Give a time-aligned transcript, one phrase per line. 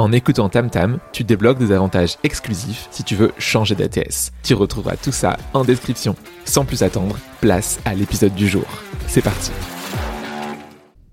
[0.00, 4.32] En écoutant TamTam, tu débloques des avantages exclusifs si tu veux changer d'ATS.
[4.42, 6.16] Tu retrouveras tout ça en description.
[6.46, 8.64] Sans plus attendre, place à l'épisode du jour.
[9.08, 9.52] C'est parti.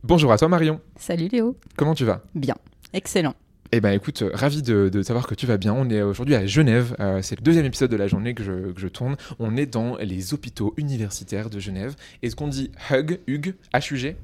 [0.03, 0.79] Bonjour à toi Marion.
[0.95, 1.57] Salut Léo.
[1.75, 2.21] Comment tu vas?
[2.33, 2.55] Bien,
[2.93, 3.33] excellent.
[3.73, 5.73] Eh ben écoute, euh, ravi de, savoir que tu vas bien.
[5.73, 6.95] On est aujourd'hui à Genève.
[7.01, 9.17] Euh, c'est le deuxième épisode de la journée que je, que je, tourne.
[9.37, 11.95] On est dans les hôpitaux universitaires de Genève.
[12.23, 14.15] Est-ce qu'on dit hug, hug, HUG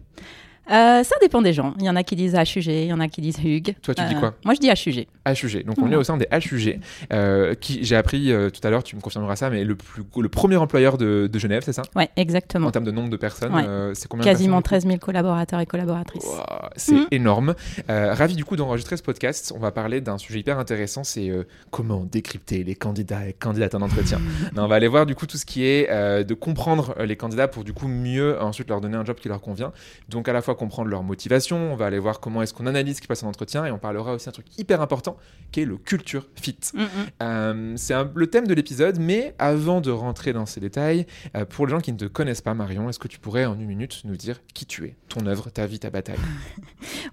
[0.72, 1.74] euh, ça dépend des gens.
[1.80, 3.76] Il y en a qui disent HUG, il y en a qui disent HUG.
[3.82, 4.34] Toi, tu dis quoi?
[4.46, 5.08] Moi, je dis HUG.
[5.28, 5.66] HUG.
[5.66, 6.80] Donc, on est au sein des HUG.
[7.60, 10.58] qui, j'ai appris tout à l'heure, tu me confirmeras ça, mais le, plus, le premier
[10.58, 11.82] employeur de, Genève, c'est ça?
[11.96, 12.68] Ouais, exactement.
[12.68, 16.26] En termes de nombre de personnes, c'est combien Quasiment 13 000 collaborateurs et collaboratrices.
[16.76, 17.08] c'est mmh.
[17.12, 17.56] énorme.
[17.88, 19.54] ravi du coup d'enregistrer ce podcast.
[19.56, 21.32] On va parler d'un sujet hyper intéressant c'est
[21.72, 24.20] comment décrypter les candidats et candidates en entretien.
[24.56, 25.90] non, on va aller voir du coup tout ce qui est
[26.24, 29.42] de comprendre les candidats pour du coup mieux ensuite leur donner un job qui leur
[29.42, 29.72] convient.
[30.10, 32.98] Donc, à la fois comprendre leur motivation, on va aller voir comment est-ce qu'on analyse
[32.98, 35.13] ce qui passe en entretien et on parlera aussi d'un truc hyper important
[35.54, 36.58] qui est le culture fit.
[36.74, 36.88] Mm, mm.
[37.22, 41.06] Euh, c'est le thème de l'épisode, mais avant de rentrer dans ces détails,
[41.38, 43.54] euh, pour les gens qui ne te connaissent pas, Marion, est-ce que tu pourrais en
[43.54, 46.18] une minute nous dire qui tu es, ton œuvre, ta vie, ta bataille?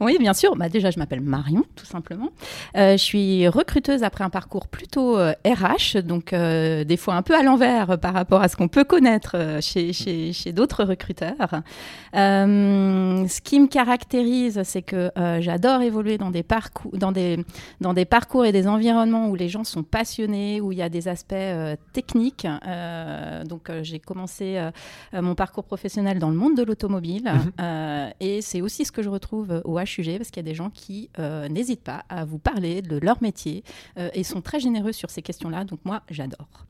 [0.01, 0.57] Oui, bien sûr.
[0.57, 2.31] Bah, déjà, je m'appelle Marion, tout simplement.
[2.77, 7.43] Euh, je suis recruteuse après un parcours plutôt RH, donc des fois un peu à
[7.43, 11.63] l'envers par rapport à ce qu'on peut connaître chez, chez, chez d'autres recruteurs
[12.15, 15.11] ce qui me caractérise, c'est que
[15.41, 17.45] j'adore évoluer dans des, parcours, dans, des,
[17.81, 20.89] dans des parcours et des environnements où les gens sont passionnés, où il y a
[20.89, 22.47] des aspects euh, techniques.
[22.67, 24.61] Euh, donc, j'ai commencé
[25.13, 27.31] mon parcours professionnel dans le monde de l'automobile.
[27.31, 28.13] Mhm.
[28.21, 30.71] et c'est aussi ce que je retrouve au HUG, parce qu'il y a des gens
[30.71, 31.11] qui
[31.49, 33.65] n'hésitent pas à vous parler de leur métier
[34.15, 35.65] et sont très généreux sur ces questions-là.
[35.65, 36.67] Donc, moi, j'adore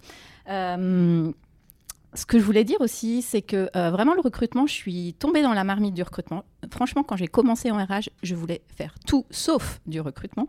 [2.14, 5.42] ce que je voulais dire aussi, c'est que euh, vraiment le recrutement, je suis tombée
[5.42, 6.44] dans la marmite du recrutement.
[6.70, 10.48] Franchement, quand j'ai commencé en RH, je voulais faire tout sauf du recrutement.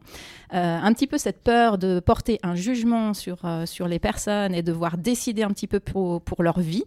[0.53, 4.53] Euh, un petit peu cette peur de porter un jugement sur, euh, sur les personnes
[4.53, 6.83] et devoir décider un petit peu pour, pour leur vie.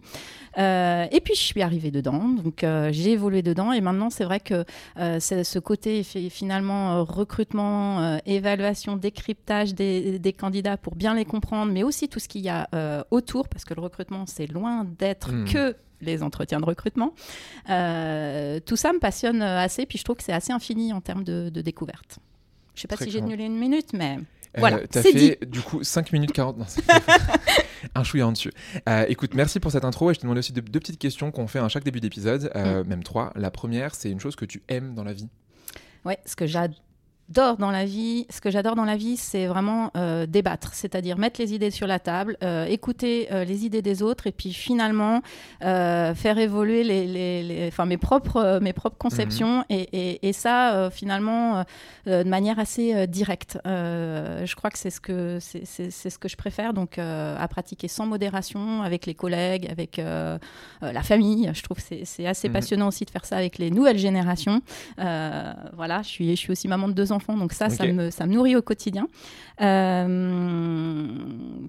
[0.57, 3.73] et puis je suis arrivée dedans, donc j'ai évolué dedans.
[3.73, 4.63] Et maintenant, c'est vrai que
[4.97, 12.07] ce côté finalement recrutement, évaluation, décryptage des, des, candidats pour bien les comprendre, mais aussi
[12.07, 12.69] tout ce qu'il y a
[13.11, 15.45] autour, parce que le recrutement, c'est loin d'être hmm.
[15.45, 15.75] que
[16.05, 17.13] les entretiens de recrutement.
[17.69, 21.23] Euh, tout ça me passionne assez, puis je trouve que c'est assez infini en termes
[21.23, 22.19] de, découverte.
[22.73, 25.35] Je ne sais pas si j'ai tenu une minute, mais euh, voilà, c'est fait, dit.
[25.47, 26.57] Du coup, 5 minutes 40.
[26.57, 26.65] Non,
[27.95, 28.51] un chouïa en dessus.
[28.87, 30.11] Euh, écoute, merci pour cette intro.
[30.11, 32.87] Et je te demandais aussi deux, petites questions qu'on fait à chaque début d'épisode, hmm.
[32.87, 33.31] même trois.
[33.35, 35.29] La première, c'est une chose que tu aimes dans la vie.
[36.03, 36.79] Ouais, ce que j'adore
[37.27, 41.17] j'adore dans la vie, ce que j'adore dans la vie, c'est vraiment euh, débattre, c'est-à-dire
[41.17, 44.53] mettre les idées sur la table, euh, écouter euh, les idées des autres et puis
[44.53, 45.21] finalement
[45.61, 49.65] faire évoluer les, les, enfin, mes, propres, mes propres conceptions mhm.
[49.69, 51.63] et, et, et, ça finalement
[52.05, 53.57] de manière assez directe.
[53.65, 58.05] je crois que c'est ce que c'est, ce que je préfère donc à pratiquer sans
[58.05, 61.49] modération avec les collègues, avec la famille.
[61.53, 62.53] Je trouve que c'est, assez mhm.
[62.53, 64.61] passionnant aussi de faire ça avec les nouvelles générations.
[64.97, 68.11] voilà, je suis je suis aussi maman de deux ans enfants, donc ça, ça, me,
[68.11, 69.07] ça me nourrit au quotidien.
[69.61, 71.07] Euh,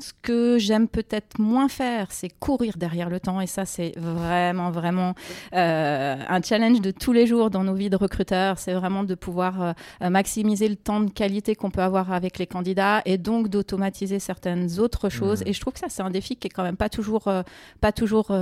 [0.01, 4.71] ce que j'aime peut-être moins faire, c'est courir derrière le temps, et ça, c'est vraiment,
[4.71, 5.15] vraiment
[5.55, 8.59] euh, un challenge de tous les jours dans nos vies de recruteurs.
[8.59, 12.47] C'est vraiment de pouvoir euh, maximiser le temps de qualité qu'on peut avoir avec les
[12.47, 15.41] candidats, et donc d'automatiser certaines autres choses.
[15.41, 15.49] Mmh.
[15.49, 17.33] Et je trouve que ça, c'est un défi qui est quand même pas toujours,
[17.81, 18.33] pas toujours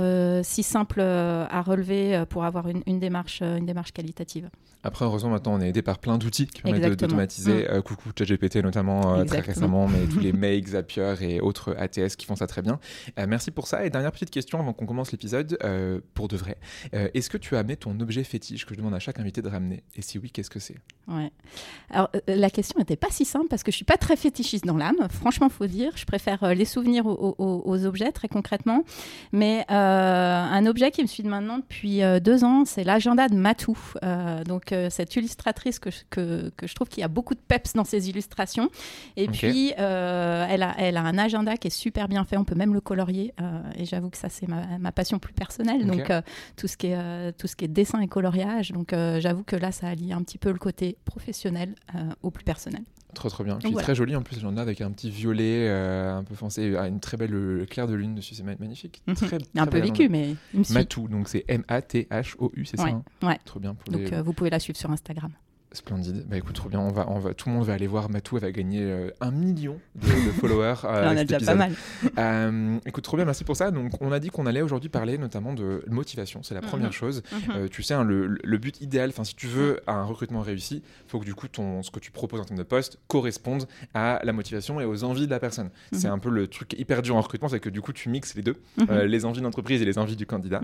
[0.43, 4.49] si simple à relever pour avoir une, une, démarche, une démarche qualitative.
[4.85, 7.63] Après, heureusement, maintenant, on est aidé par plein d'outils qui permettent d'automatiser.
[7.63, 7.67] Mm.
[7.71, 12.15] Euh, coucou ChatGPT notamment euh, très récemment, mais tous les Make, Zapier et autres ATS
[12.15, 12.79] qui font ça très bien.
[13.19, 13.85] Euh, merci pour ça.
[13.85, 15.57] Et dernière petite question avant qu'on commence l'épisode,
[16.13, 16.57] pour de vrai.
[16.91, 19.49] Est-ce que tu as amené ton objet fétiche que je demande à chaque invité de
[19.49, 19.83] ramener?
[19.95, 20.75] Et si oui, qu'est-ce que c'est?
[21.07, 21.31] Ouais.
[21.89, 24.77] Alors, la question n'était pas si simple parce que je suis pas très fétichiste dans
[24.77, 25.91] l'âme, franchement, faut dire.
[25.95, 28.83] Je préfère les souvenirs aux, objets, très concrètement.
[29.31, 33.77] Mais un objet qui me suit maintenant depuis deux ans, c'est l'agenda de Matou.
[34.45, 37.39] donc, cette illustratrice que je, que, que je trouve trouve qu'il y a beaucoup de
[37.39, 38.69] peps dans ses illustrations.
[39.15, 42.37] Et puis, elle, a, elle a un agenda qui est super bien fait.
[42.37, 43.33] On peut même le colorier.
[43.75, 45.85] et j'avoue que ça, c'est ma, passion plus personnelle.
[45.85, 46.11] Donc,
[46.55, 48.71] tout, ce qui est, tout ce qui est dessin et coloriage.
[48.71, 51.75] Donc, j'avoue que là, ça allie un petit peu le côté professionnel
[52.21, 52.83] au plus personnel.
[53.13, 53.57] Trop trop bien.
[53.57, 56.99] Puis très joli en plus, j'en ai avec un petit violet un peu foncé, une
[56.99, 59.01] très belle claire de lune dessus, c'est magnifique.
[59.07, 59.15] Mhm.
[59.15, 60.35] Très, un peu vécu, mais
[60.71, 63.03] Matou, donc c'est M-A-T-H-O-U, c'est ça hein?
[63.23, 63.39] Ouais.
[63.45, 63.73] Trop bien.
[63.73, 65.31] Pour donc vous pouvez la suivre sur Instagram.
[65.75, 66.25] Splendide.
[66.27, 66.79] Bah écoute, trop bien.
[66.79, 68.09] On va, on va, tout le monde va aller voir.
[68.09, 70.07] Matou, elle va gagner euh, un million de,
[70.39, 70.75] followers.
[70.83, 71.73] Euh, on a déjà pas mal.
[72.17, 73.25] Euh, écoute, trop bien.
[73.25, 73.71] Merci pour ça.
[73.71, 76.41] Donc, on a dit qu'on allait aujourd'hui parler notamment de motivation.
[76.43, 76.67] C'est la mhm.
[76.67, 77.23] première chose.
[77.31, 77.69] Mhm.
[77.69, 81.19] tu sais, hein, le, but idéal, enfin, si tu veux un recrutement réussi, il faut
[81.19, 84.33] que du coup, ton, ce que tu proposes en termes de poste corresponde à la
[84.33, 85.69] motivation et aux envies de la personne.
[85.91, 85.99] Mhm.
[85.99, 88.35] C'est un peu le truc hyper dur en recrutement, c'est que du coup, tu mixes
[88.35, 88.55] les deux,
[89.05, 90.61] les envies d'entreprise et les envies du candidat.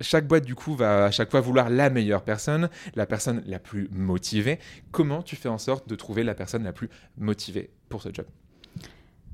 [0.00, 3.58] chaque boîte, du coup, va à chaque fois vouloir la meilleure personne, la personne la
[3.58, 4.58] plus motivé.
[4.90, 8.26] Comment tu fais en sorte de trouver la personne la plus motivée pour ce job?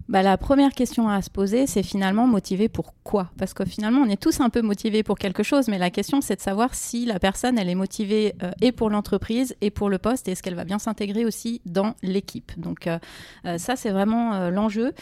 [0.09, 3.31] Bah, la première question à se poser, c'est finalement motivé pour quoi?
[3.39, 6.21] Parce que finalement, on est tous un peu motivés pour quelque chose, mais la question,
[6.21, 9.89] c'est de savoir si la personne, elle est motivée euh, et pour l'entreprise et pour
[9.89, 12.59] le poste, et est-ce qu'elle va bien s'intégrer aussi dans l'équipe?
[12.59, 12.99] Donc euh,
[13.47, 14.93] euh, ça, c'est vraiment l'enjeu.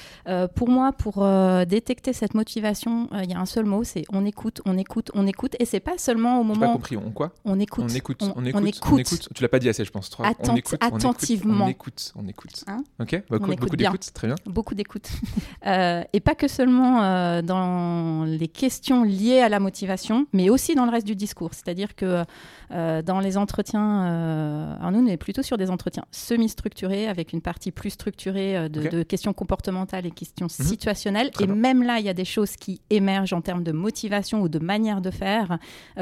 [0.55, 1.27] pour moi, pour
[1.67, 5.27] détecter cette motivation, il y a un seul mot, c'est on écoute, on écoute, on
[5.27, 6.67] écoute, et c'est pas seulement au moment.
[6.67, 6.97] Pas compris.
[6.97, 7.33] On quoi?
[7.45, 7.85] On écoute.
[7.85, 8.23] On écoute.
[8.23, 8.81] On, écoute.
[8.91, 9.29] On écoute.
[9.35, 10.11] Tu l'as pas dit assez, je pense.
[10.11, 10.27] Trois.
[10.41, 11.65] on écoute, attentivement.
[11.65, 12.13] On écoute.
[12.17, 12.65] On écoute.
[12.67, 12.83] Hein?
[13.01, 13.23] Ok?
[13.31, 14.11] Beaucoup, beaucoup d'écoute.
[14.13, 14.37] Très bien.
[14.47, 14.98] Beaucoup d'écoute.
[15.67, 20.75] Euh, et pas que seulement euh, dans les questions liées à la motivation, mais aussi
[20.75, 21.51] dans le reste du discours.
[21.53, 22.25] C'est-à-dire que
[22.71, 27.41] euh, dans les entretiens, alors nous, on est plutôt sur des entretiens semi-structurés, avec une
[27.41, 30.67] partie plus structurée de, questions comportementales et questions mhm.
[30.67, 31.31] situationnelles.
[31.41, 34.49] et même là, il y a des choses qui émergent en termes de motivation ou
[34.49, 35.59] de manière de faire,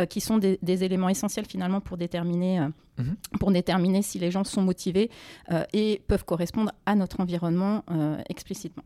[0.08, 3.16] qui sont des, des, éléments essentiels finalement pour déterminer Mhm.
[3.38, 5.10] pour déterminer si les gens sont motivés
[5.52, 8.84] euh, et peuvent correspondre à notre environnement euh, explicitement.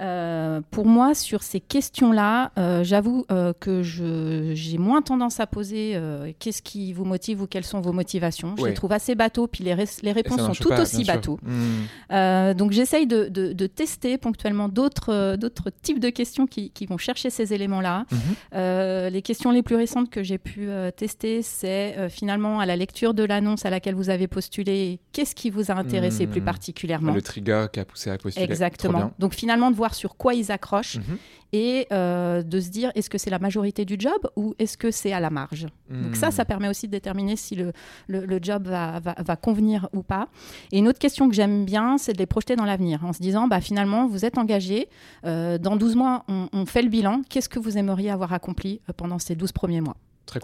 [0.00, 2.52] Euh, pour moi, sur ces questions-là,
[2.82, 3.24] j'avoue
[3.60, 5.98] que j'ai moins tendance à poser
[6.38, 8.54] qu'est-ce qui vous motive ou quelles sont vos motivations.
[8.58, 11.38] Je les trouve assez bateaux, puis les, les réponses sont tout aussi bateaux.
[11.42, 12.54] Mhm.
[12.54, 17.52] donc j'essaye de, de, tester ponctuellement d'autres types de questions qui, qui, vont chercher ces
[17.52, 18.04] éléments-là.
[18.10, 19.12] Mhm.
[19.12, 23.24] les questions les plus récentes que j'ai pu tester, c'est finalement à la lecture de
[23.24, 26.44] la à laquelle vous avez postulé, qu'est-ce qui vous a intéressé plus hmm.
[26.44, 28.44] particulièrement Le trigger qui a poussé à postuler.
[28.44, 29.12] Exactement.
[29.18, 31.18] Donc finalement, de voir sur quoi ils accrochent mhm.
[31.52, 34.90] et euh, de se dire est-ce que c'est la majorité du job ou est-ce que
[34.90, 35.66] c'est à la marge?
[35.90, 36.46] Donc ça, ça hmm.
[36.46, 37.72] permet aussi de déterminer si le,
[38.08, 40.28] le, job va, va, convenir ou pas.
[40.72, 43.20] Et une autre question que j'aime bien, c'est de les projeter dans l'avenir en se
[43.20, 44.88] disant bah, finalement, vous êtes engagé,
[45.24, 48.80] euh, dans 12 mois, on, on fait le bilan, qu'est-ce que vous aimeriez avoir accompli
[48.88, 49.96] euh, pendant ces 12 premiers mois?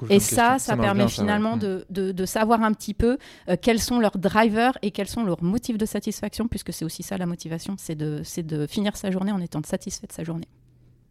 [0.08, 3.18] Et ça, ça, permet finalement de, de, savoir un petit peu
[3.48, 7.02] euh, quels sont leurs drivers et quels sont leurs motifs de satisfaction, puisque c'est aussi
[7.02, 10.48] ça la motivation, c'est de, de finir sa journée en étant satisfait de sa journée.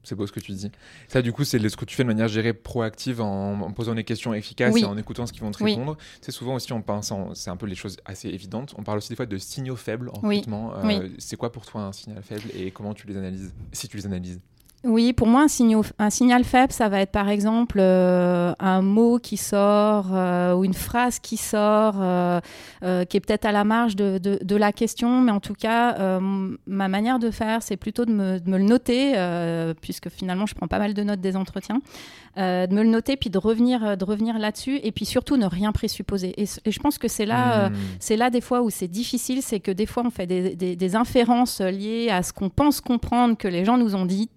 [0.03, 0.71] C'est beau ce que tu dis.
[1.07, 4.03] Ça, du coup, c'est ce que tu fais de manière gérée proactive en, posant des
[4.03, 5.97] questions efficaces et en écoutant ce qu'ils vont te répondre.
[6.21, 8.74] C'est souvent aussi, on pense, c'est un peu les choses assez évidentes.
[8.77, 10.74] On parle aussi des fois de signaux faibles en recrutement.
[10.75, 13.97] Euh, c'est quoi pour toi un signal faible et comment tu les analyses, si tu
[13.97, 14.39] les analyses?
[14.83, 18.81] Oui, pour moi, un, signal, un signal faible, ça va être par exemple euh, un
[18.81, 22.39] mot qui sort euh, ou une phrase qui sort, euh,
[22.81, 26.19] qui est peut-être à la marge de, de, la question, mais en tout cas,
[26.65, 29.13] ma manière de faire, c'est plutôt de me, de me, le noter,
[29.81, 31.79] puisque finalement, je prends pas mal de notes des entretiens,
[32.38, 35.71] de me le noter, puis de revenir, de revenir là-dessus, et puis surtout ne rien
[35.71, 36.33] présupposer.
[36.41, 37.73] Et, je pense que c'est là, hmm.
[38.00, 40.75] c'est là des fois où c'est difficile, c'est que des fois, on fait des, des,
[40.75, 44.29] des inférences liées à ce qu'on pense comprendre que les gens nous ont dit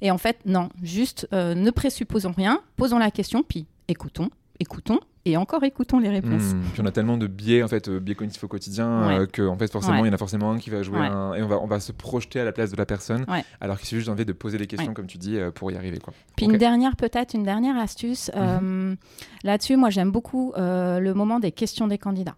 [0.00, 5.00] et en fait, non, juste euh, ne présupposons rien, posons la question, puis écoutons, écoutons,
[5.24, 6.54] et encore écoutons les réponses.
[6.54, 9.26] Hmm, puis on a tellement de biais en fait, euh, biais cognitifs au quotidien euh,
[9.26, 11.42] que en fait forcément il y en a forcément un qui va jouer un, et
[11.42, 13.26] on va on va se projeter à la place de la personne
[13.60, 15.98] alors qu'il suffit juste envie de poser des questions comme tu dis pour y arriver
[15.98, 16.14] quoi.
[16.36, 18.96] Puis une dernière peut-être une dernière astuce mhm.
[19.44, 22.36] là-dessus moi j'aime beaucoup le moment des questions des candidats.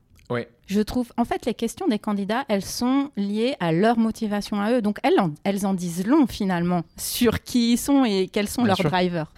[0.67, 4.73] Je trouve, en fait, les questions des candidats, elles sont liées à leur motivation à
[4.73, 4.83] eux.
[4.83, 8.65] Donc, elles en, elles en disent long, finalement, sur qui ils sont et quels sont
[8.65, 9.33] leurs drivers.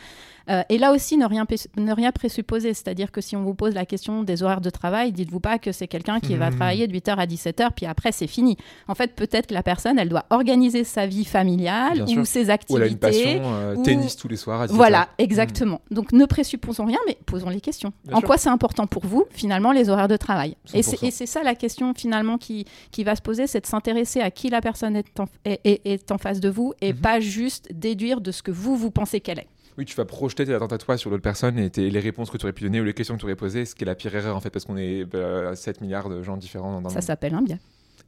[0.48, 1.46] Euh, et là aussi, ne rien,
[1.76, 2.74] ne rien présupposer.
[2.74, 5.72] C'est-à-dire que si on vous pose la question des horaires de travail, dites-vous pas que
[5.72, 6.56] c'est quelqu'un qui va mmh.
[6.56, 8.56] travailler de 8h à 17h, puis après, c'est fini.
[8.88, 12.74] En fait, peut-être que la personne, elle doit organiser sa vie familiale ou ses activités.
[12.74, 14.74] Ou elle a une passion, euh, tennis tous les soirs à 17h.
[14.74, 15.80] Voilà, exactement.
[15.90, 17.92] Donc, ne présupposons rien, mais posons les questions.
[18.12, 20.56] en quoi c'est important pour vous, finalement, les horaires de travail?
[20.74, 24.30] Et c'est ça la question, finalement, qui, qui va se poser, c'est de s'intéresser à
[24.30, 26.96] qui la personne est en, est, est, en face de vous et mmh.
[26.96, 29.48] pas juste déduire de ce que vous, vous pensez qu'elle est.
[29.78, 32.36] Oui, tu vas projeter tes attentes à toi sur d'autres personnes et les réponses que
[32.36, 33.94] tu aurais pu donner ou les questions que tu aurais posées, ce qui est la
[33.94, 37.00] pire erreur en fait, parce qu'on est 7 bah, milliards de gens différents dans Ça
[37.00, 37.58] s'appelle un biais.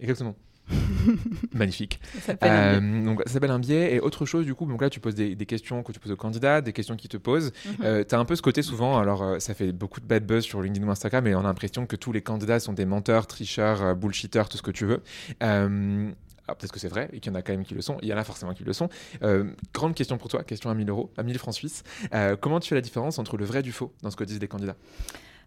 [0.00, 0.34] Exactement.
[1.52, 2.00] Magnifique.
[2.14, 3.00] Ça s'appelle un biais.
[3.00, 3.94] Euh, donc, ça s'appelle un biais.
[3.94, 6.16] Et autre chose, du coup, donc là, tu poses des, questions que tu poses aux
[6.16, 7.52] candidats, des questions qu'ils te posent.
[7.66, 7.74] Mhm.
[7.84, 10.26] Euh, tu as un peu ce côté souvent, alors euh, ça fait beaucoup de bad
[10.26, 12.86] buzz sur LinkedIn ou Instagram, mais on a l'impression que tous les candidats sont des
[12.86, 15.02] menteurs, tricheurs, bullshitters, tout ce que tu veux.
[16.46, 17.96] Peut-être que c'est vrai et qu'il y en a quand même qui le sont.
[18.02, 18.88] Il y en a forcément qui le sont.
[19.72, 21.82] grande question pour toi, question à 1000 euros, à 1000 francs suisses.
[22.40, 24.40] comment tu fais la différence entre le vrai et du faux dans ce que disent
[24.40, 24.76] les candidats?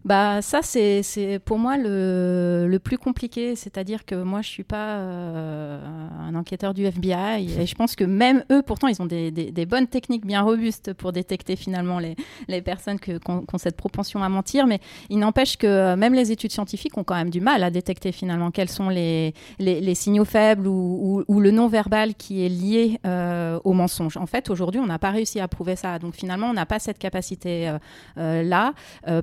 [0.04, 4.98] Bah ça c'est pour moi le, le, plus compliqué, c'est-à-dire que moi je suis pas
[4.98, 5.80] euh,
[6.20, 9.66] un enquêteur du FBI et je pense que même eux pourtant ils ont des, des,
[9.66, 12.14] bonnes techniques bien robustes pour détecter finalement les,
[12.46, 16.30] les personnes qui ont cette propension à mentir, mais il n'empêche que euh, même les
[16.30, 20.24] études scientifiques ont quand même du mal à détecter finalement quels sont les, les, signaux
[20.24, 24.16] faibles ou, ou, le non-verbal qui est lié euh, au mensonge.
[24.16, 26.78] En fait aujourd'hui on n'a pas réussi à prouver ça, donc finalement on n'a pas
[26.78, 27.76] cette capacité
[28.16, 28.72] là.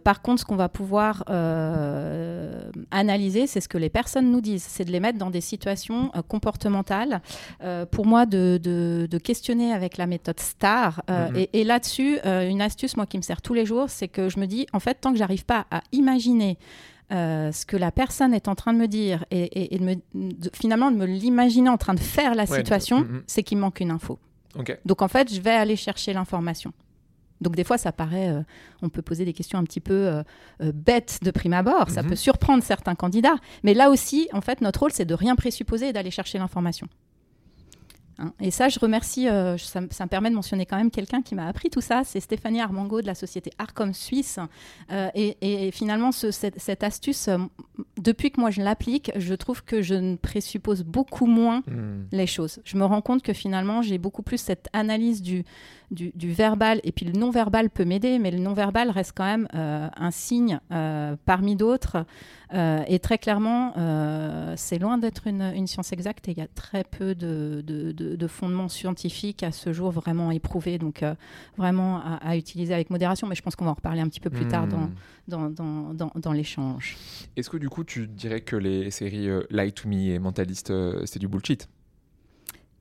[0.04, 4.64] par contre ce qu'on va pouvoir euh, analyser, c'est ce que les personnes nous disent,
[4.64, 7.22] c'est de les mettre dans des situations euh, comportementales.
[7.64, 11.02] Euh, pour moi, de, de, questionner avec la méthode STAR.
[11.08, 11.50] Mm-hmm.
[11.54, 14.46] Et, là-dessus, une astuce, moi, qui me sert tous les jours, c'est que je me
[14.46, 16.58] dis, en fait, tant que j'arrive pas à imaginer
[17.10, 19.80] ce que la personne est en train de me dire et,
[20.14, 23.24] de finalement de me l'imaginer en train de faire la situation, mm-hmm.
[23.26, 24.20] c'est qu'il manque une info.
[24.86, 26.74] Donc en fait, je vais aller chercher l'information.
[27.42, 28.42] Donc des fois, ça paraît, euh,
[28.82, 30.24] on peut poser des questions un petit peu euh,
[30.62, 32.10] euh, bêtes de prime abord, ça mhm.
[32.10, 35.90] peut surprendre certains candidats, mais là aussi, en fait, notre rôle, c'est de rien présupposer
[35.90, 36.88] et d'aller chercher l'information.
[38.18, 38.32] Hein.
[38.40, 39.26] Et ça, je remercie,
[39.58, 42.62] ça, me permet de mentionner quand même quelqu'un qui m'a appris tout ça, c'est Stéphanie
[42.62, 44.40] Armango de la société Arcom Suisse.
[45.14, 47.30] Et, finalement, cette, astuce,
[47.98, 52.06] depuis que moi je l'applique, je trouve que je ne présuppose beaucoup moins hmm.
[52.14, 52.62] les choses.
[52.64, 55.44] Je me rends compte que finalement, j'ai beaucoup plus cette analyse du,
[55.96, 59.88] du, verbal, et puis le non-verbal peut m'aider, mais le non-verbal reste quand même euh,
[59.96, 62.06] un signe euh, parmi d'autres.
[62.54, 63.74] Euh, et très clairement,
[64.56, 69.44] c'est loin d'être une, science exacte et il y a très peu de, fondements scientifiques
[69.44, 71.04] à ce jour vraiment éprouvés, donc
[71.58, 73.28] vraiment à, utiliser avec modération.
[73.28, 74.90] Mais je pense qu'on va en reparler un petit peu plus tard dans,
[75.38, 75.54] hmm.
[75.54, 76.98] dans, dans, l'échange.
[77.36, 80.72] Est-ce que du coup, tu dirais que les séries Lie to Me et Mentalist,
[81.06, 81.68] c'est du bullshit?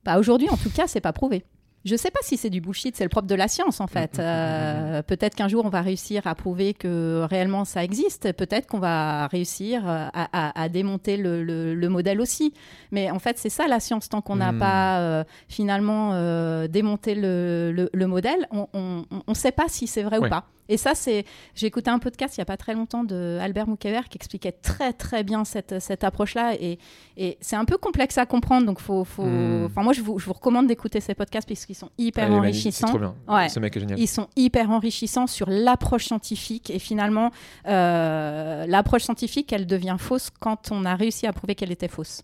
[0.05, 1.45] Bah Aujourd'hui, en tout cas, c'est pas prouvé.
[1.85, 3.87] Je ne sais pas si c'est du bullshit, c'est le propre de la science en
[3.87, 4.19] fait.
[4.19, 7.85] Mm, mm, mm, euh, peut-être qu'un jour on va réussir à prouver que réellement ça
[7.85, 8.33] existe.
[8.33, 12.55] Peut-être qu'on va réussir euh, à, démonter le, modèle aussi.
[12.91, 14.09] Mais en fait, c'est ça la science.
[14.09, 16.13] Tant qu'on n'a pas euh, finalement
[16.69, 20.47] démonté le, modèle, on ne sait pas si c'est vrai ou pas.
[20.69, 21.25] Et ça, c'est.
[21.55, 24.53] J'ai écouté un podcast il n'y a pas très longtemps de Albert Moukever qui expliquait
[24.53, 26.55] très très bien cette, cette approche-là.
[26.61, 26.79] Et,
[27.17, 28.67] et c'est un peu complexe à comprendre.
[28.67, 29.05] Donc, faut.
[29.05, 29.25] faut...
[29.25, 29.65] Hmm.
[29.67, 32.87] Enfin, moi, je vous, je vous recommande d'écouter ces podcasts parce qu'ils sont hyper enrichissants.
[32.87, 33.15] C'est trop bien.
[33.29, 33.49] Ouais.
[33.49, 33.99] Ce mec est génial.
[33.99, 36.71] Ils sont hyper enrichissants sur l'approche scientifique.
[36.71, 37.31] Et finalement,
[37.67, 42.23] euh, l'approche scientifique, elle devient fausse quand on a réussi à prouver qu'elle était fausse.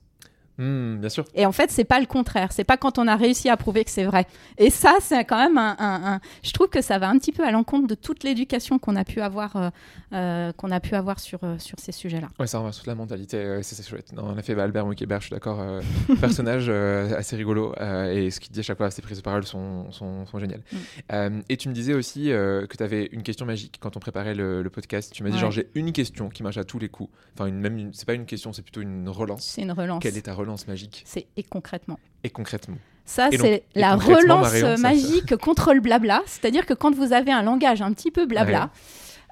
[0.61, 1.25] Hmm, bien sûr.
[1.35, 2.53] Et en fait, c'est pas le contraire.
[2.53, 4.27] C'est pas quand on a réussi à prouver que c'est vrai.
[4.59, 7.51] Et ça, c'est quand même un, Je trouve que ça va un petit peu à
[7.51, 9.71] l'encontre de toute l'éducation qu'on a pu avoir, euh,
[10.13, 12.29] euh, qu'on a pu avoir sur euh, sur ces sujets-là.
[12.39, 13.61] Ouais, ça renverse toute la mentalité.
[13.63, 14.13] c'est chouette.
[14.19, 15.65] En effet, bah, Albert Mouquébert, je suis d'accord.
[16.21, 19.91] personnage assez rigolo et ce qu'il dit à chaque fois, ses prises de parole sont,
[19.93, 20.63] sont, sont géniales.
[21.11, 21.41] Mm.
[21.49, 24.69] et tu me disais aussi que tu avais une question magique quand on préparait le,
[24.71, 25.11] podcast.
[25.15, 27.11] Tu m'as dit genre j'ai une question qui marche à tous les coups.
[27.35, 29.47] Enfin, une, même c'est pas une question, c'est plutôt une relance.
[29.47, 30.03] C'est une relance.
[30.03, 30.50] Quelle est ta relance?
[30.67, 31.03] Magique.
[31.07, 31.99] C'est et concrètement.
[32.25, 32.77] Et concrètement.
[33.05, 36.23] Ça, c'est la relance magique contre le blabla.
[36.27, 38.71] C'est-à-dire que quand vous avez un langage un petit peu blabla,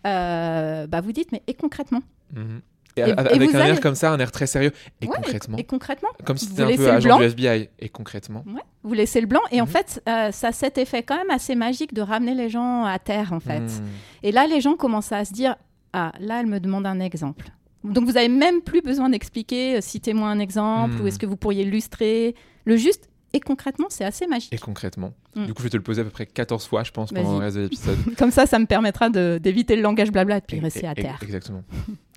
[0.07, 2.01] euh, bah vous dites, mais et concrètement
[2.33, 2.61] mhm.
[2.97, 4.73] et, avec un air comme ça, un air très sérieux.
[5.01, 5.59] Et concrètement.
[5.59, 6.09] Et, concrètement.
[6.25, 7.69] Comme si c'était un peu agent du FBI.
[7.79, 8.45] Et concrètement.
[8.83, 9.43] Vous laissez le blanc.
[9.53, 9.71] Et en mhm.
[9.71, 12.99] fait, euh, ça a cet effet quand même assez magique de ramener les gens à
[12.99, 13.61] terre, en fait.
[13.61, 13.87] Mhm.
[14.25, 15.57] Et là, les gens commencent à se dire,
[15.93, 17.47] ah, là, elle me demande un exemple.
[17.93, 21.07] Donc vous avez même plus besoin d'expliquer, euh, citez-moi un exemple, ou hmm.
[21.07, 22.35] est-ce que vous pourriez illustrer.
[22.65, 24.53] Le juste, et concrètement, c'est assez magique.
[24.55, 25.13] Et concrètement.
[25.35, 25.47] Mm.
[25.47, 27.39] Du coup, je vais te le poser à peu près 14 fois, je pense, pendant
[27.39, 27.99] le reste de l'épisode.
[28.19, 31.19] Comme ça, ça me permettra d'éviter le langage blabla et puis rester à terre.
[31.23, 31.63] Exactement.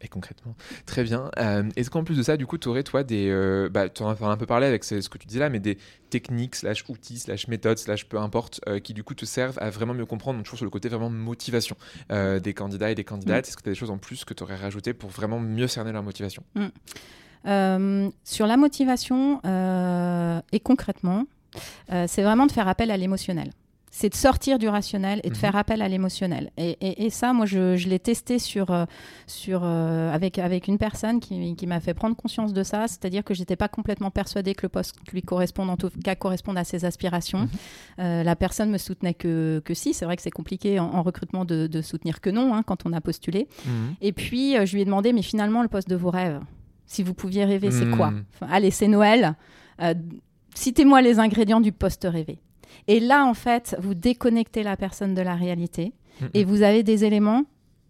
[0.01, 0.55] et concrètement.
[0.85, 1.29] Très bien.
[1.37, 3.27] Euh, est-ce qu'en plus de ça, du coup, tu aurais, toi, des.
[3.29, 5.59] Euh, bah, tu en as un peu parlé avec ce, que tu dis là, mais
[5.59, 5.77] des
[6.09, 9.69] techniques, slash outils, slash méthodes, slash peu importe, euh, qui du coup te servent à
[9.69, 11.75] vraiment mieux comprendre, donc toujours sur le côté vraiment motivation
[12.09, 13.45] des candidats et des candidates.
[13.45, 13.49] Mm.
[13.49, 15.67] Est-ce que tu as des choses en plus que tu aurais rajoutées pour vraiment mieux
[15.67, 16.43] cerner leur motivation?
[16.55, 16.67] Mm.
[17.45, 19.39] Sur la motivation
[20.51, 21.25] et concrètement,
[21.91, 23.51] euh, c'est vraiment de faire appel à l'émotionnel.
[23.93, 25.39] c'est de sortir du rationnel et de Mhm.
[25.41, 26.49] faire appel à l'émotionnel.
[26.55, 28.85] Et, et- et ça, moi, je, je l'ai testé sur, euh,
[29.27, 33.25] sur, euh, avec, avec une personne qui, qui m'a fait prendre conscience de ça, c'est-à-dire
[33.25, 36.63] que j'étais pas complètement persuadée que le poste lui corresponde, en tout cas corresponde à
[36.63, 37.39] ses aspirations.
[37.39, 37.49] Mhm.
[37.99, 41.01] Euh, la personne me soutenait que, que si, c'est vrai que c'est compliqué en, en
[41.03, 43.49] recrutement de, de soutenir que non hein, quand on a postulé.
[43.65, 43.95] Mhm.
[43.99, 46.39] Et puis, euh, je lui ai demandé, mais finalement, le poste de vos rêves,
[46.91, 49.35] si vous pouviez rêver, c'est quoi Enfin, Allez, c'est Noël.
[49.81, 49.93] Euh,
[50.53, 52.39] Citez-moi les ingrédients du poste rêvé.
[52.89, 56.29] Et là, en fait, vous déconnectez la personne de la réalité Mhm.
[56.33, 57.45] et vous avez des éléments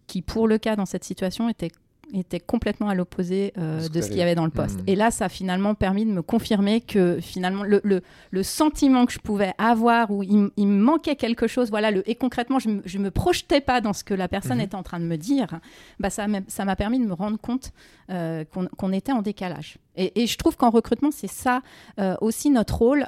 [0.06, 1.72] qui, pour le cas dans cette situation, étaient
[2.20, 4.78] étaient complètement à l'opposé euh, de ce qu'il y avait dans le poste.
[4.80, 4.84] Mhm.
[4.86, 9.06] Et là, ça a finalement permis de me confirmer que finalement, le, le, le sentiment
[9.06, 12.68] que je pouvais avoir, où il, me manquait quelque chose, voilà, le, et concrètement, je
[12.68, 14.64] ne me projetais pas dans ce que la personne Mhm.
[14.64, 15.60] était en train de me dire,
[16.00, 17.72] bah, ça m'a permis de me rendre compte
[18.10, 18.44] euh,
[18.76, 19.78] qu'on était en décalage.
[19.96, 21.62] Et, et je trouve qu'en recrutement, c'est ça
[21.98, 23.06] euh, aussi notre rôle,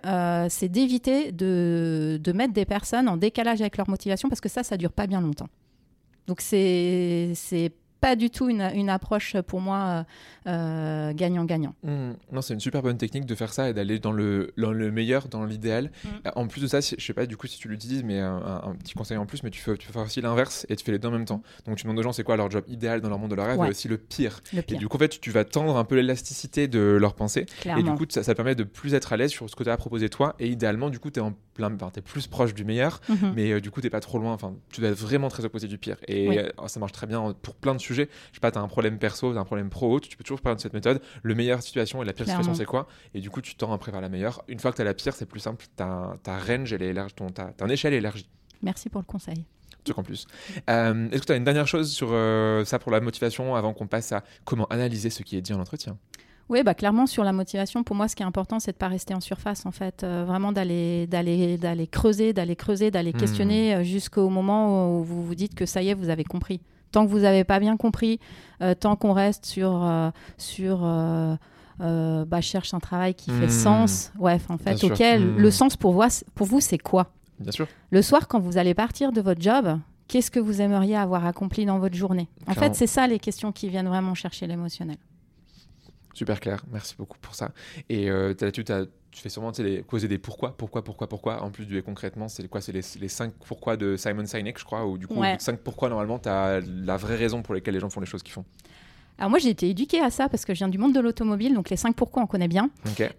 [0.49, 4.63] c'est d'éviter de, de mettre des personnes en décalage avec leur motivation, parce que ça,
[4.63, 5.49] ça dure pas bien longtemps.
[6.27, 7.33] Donc c'est
[8.05, 10.05] pas du tout une, une approche pour moi
[10.47, 11.75] euh, euh, gagnant-gagnant.
[11.83, 12.11] Mmh.
[12.33, 14.91] Non, c'est une super bonne technique de faire ça et d'aller dans le, dans le
[14.91, 15.91] meilleur, dans l'idéal.
[16.05, 16.09] Mm.
[16.27, 18.21] Euh, En plus de ça, si- je sais pas du coup si tu l'utilises, mais
[18.21, 20.77] un, un- un petit conseil en plus, mais tu fais, tu faire aussi l'inverse et
[20.77, 21.43] tu fais les deux en même temps.
[21.67, 23.47] Donc tu demandes aux gens c'est quoi leur job idéal dans leur monde de leur
[23.47, 23.69] rêve Ouais.
[23.69, 24.41] et aussi le pire.
[24.53, 27.15] Le Et pire, du coup, en fait, tu vas tendre un peu l'élasticité de leur
[27.15, 27.47] pensée.
[27.61, 27.81] clairement.
[27.81, 29.71] Et du coup, ça, ça permet de plus être à l'aise sur ce que tu
[29.71, 30.35] as proposé toi.
[30.39, 33.33] Et idéalement, du coup, tu es, en plein, enfin, t'es plus proche du meilleur, Mhm.
[33.37, 34.33] mais euh, du coup, tu pas trop loin.
[34.35, 35.97] Enfin, tu dois être vraiment très opposé du pire.
[36.09, 36.39] Et Oui.
[36.39, 37.94] euh, ça marche très bien pour plein de sujets.
[37.95, 38.03] Je
[38.35, 40.41] sais pas, tu as un problème perso, tu as un problème pro, tu peux toujours
[40.41, 41.01] parler de cette méthode.
[41.23, 42.43] Le meilleure situation et la pire Clairement.
[42.43, 42.87] situation, c'est quoi?
[43.15, 44.43] Et du coup, tu tends après vers la meilleure.
[44.49, 45.65] Une fois que tu as la pire, c'est plus simple.
[45.77, 48.29] Ta, range, elle est élargie, ton, ta, ton échelle est élargie.
[48.63, 49.45] Merci pour le conseil.
[49.85, 50.27] Truc en plus.
[50.71, 53.75] Euh, Est-ce que tu as une dernière chose sur euh, ça pour la motivation avant
[53.75, 55.99] qu'on passe à comment analyser ce qui est dit en entretien?
[56.51, 58.89] Oui, bah clairement sur la motivation, pour moi, ce qui est important, c'est de pas
[58.89, 63.19] rester en surface, en fait, Euh, vraiment d'aller d'aller d'aller creuser, d'aller creuser, d'aller Hmm.
[63.19, 66.61] questionner jusqu'au moment où vous vous dites que ça y est, vous avez compris.
[66.95, 68.21] Tant que vous n'avez pas bien compris,
[68.63, 71.35] euh, tant qu'on reste sur euh, sur euh,
[72.25, 73.51] bah, cherche un travail qui fait Hmm.
[73.51, 74.13] sens.
[74.19, 75.01] Ouais, en fait, ok.
[75.01, 75.37] Hmm.
[75.37, 76.03] Le sens pour vous,
[76.37, 77.09] pour vous, c'est quoi?
[77.41, 77.67] Bien sûr.
[77.91, 81.67] Le soir, quand vous allez partir de votre job, qu'est-ce que vous aimeriez avoir accompli
[81.67, 82.29] dans votre journée?
[82.47, 82.73] En Clairement.
[82.73, 84.99] fait, c'est ça les questions qui viennent vraiment chercher l'émotionnel.
[86.15, 87.53] Super clair, merci beaucoup pour ça.
[87.89, 91.43] Et euh, là-dessus, tu fais sûrement les, causer des pourquoi, pourquoi, pourquoi, pourquoi.
[91.43, 94.59] En plus du et concrètement, c'est quoi C'est les, les 5 pourquoi de Simon Sinek,
[94.59, 95.37] je crois, ou du coup, Ouais.
[95.39, 98.23] 5 pourquoi, normalement, tu as la vraie raison pour lesquelles les gens font les choses
[98.23, 98.45] qu'ils font.
[99.17, 101.55] Alors moi, j'ai été éduquée à ça parce que je viens du monde de l'automobile,
[101.55, 102.71] donc les 5 pourquoi on connaît bien.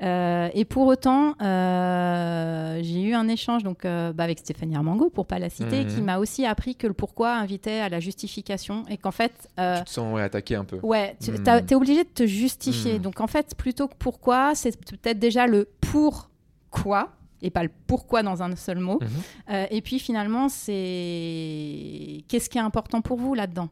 [0.01, 5.09] Euh, et pour autant, euh, j'ai eu un échange donc, euh, bah, avec Stéphanie Armango,
[5.09, 5.95] pour pas la citer, Mhm.
[5.95, 9.31] qui m'a aussi appris que le pourquoi invitait à la justification et qu'en fait...
[9.57, 10.79] Tu te sens ouais, attaqué un peu.
[10.83, 11.35] Ouais, tu Hmm.
[11.69, 12.99] es obligé de te justifier.
[12.99, 13.01] Hmm.
[13.03, 18.21] Donc en fait, plutôt que pourquoi, c'est peut-être déjà le pourquoi et pas le pourquoi
[18.21, 18.99] dans un seul mot.
[19.01, 19.67] Mhm.
[19.71, 23.69] Et puis finalement, c'est qu'est-ce qui est important pour vous là-dedans?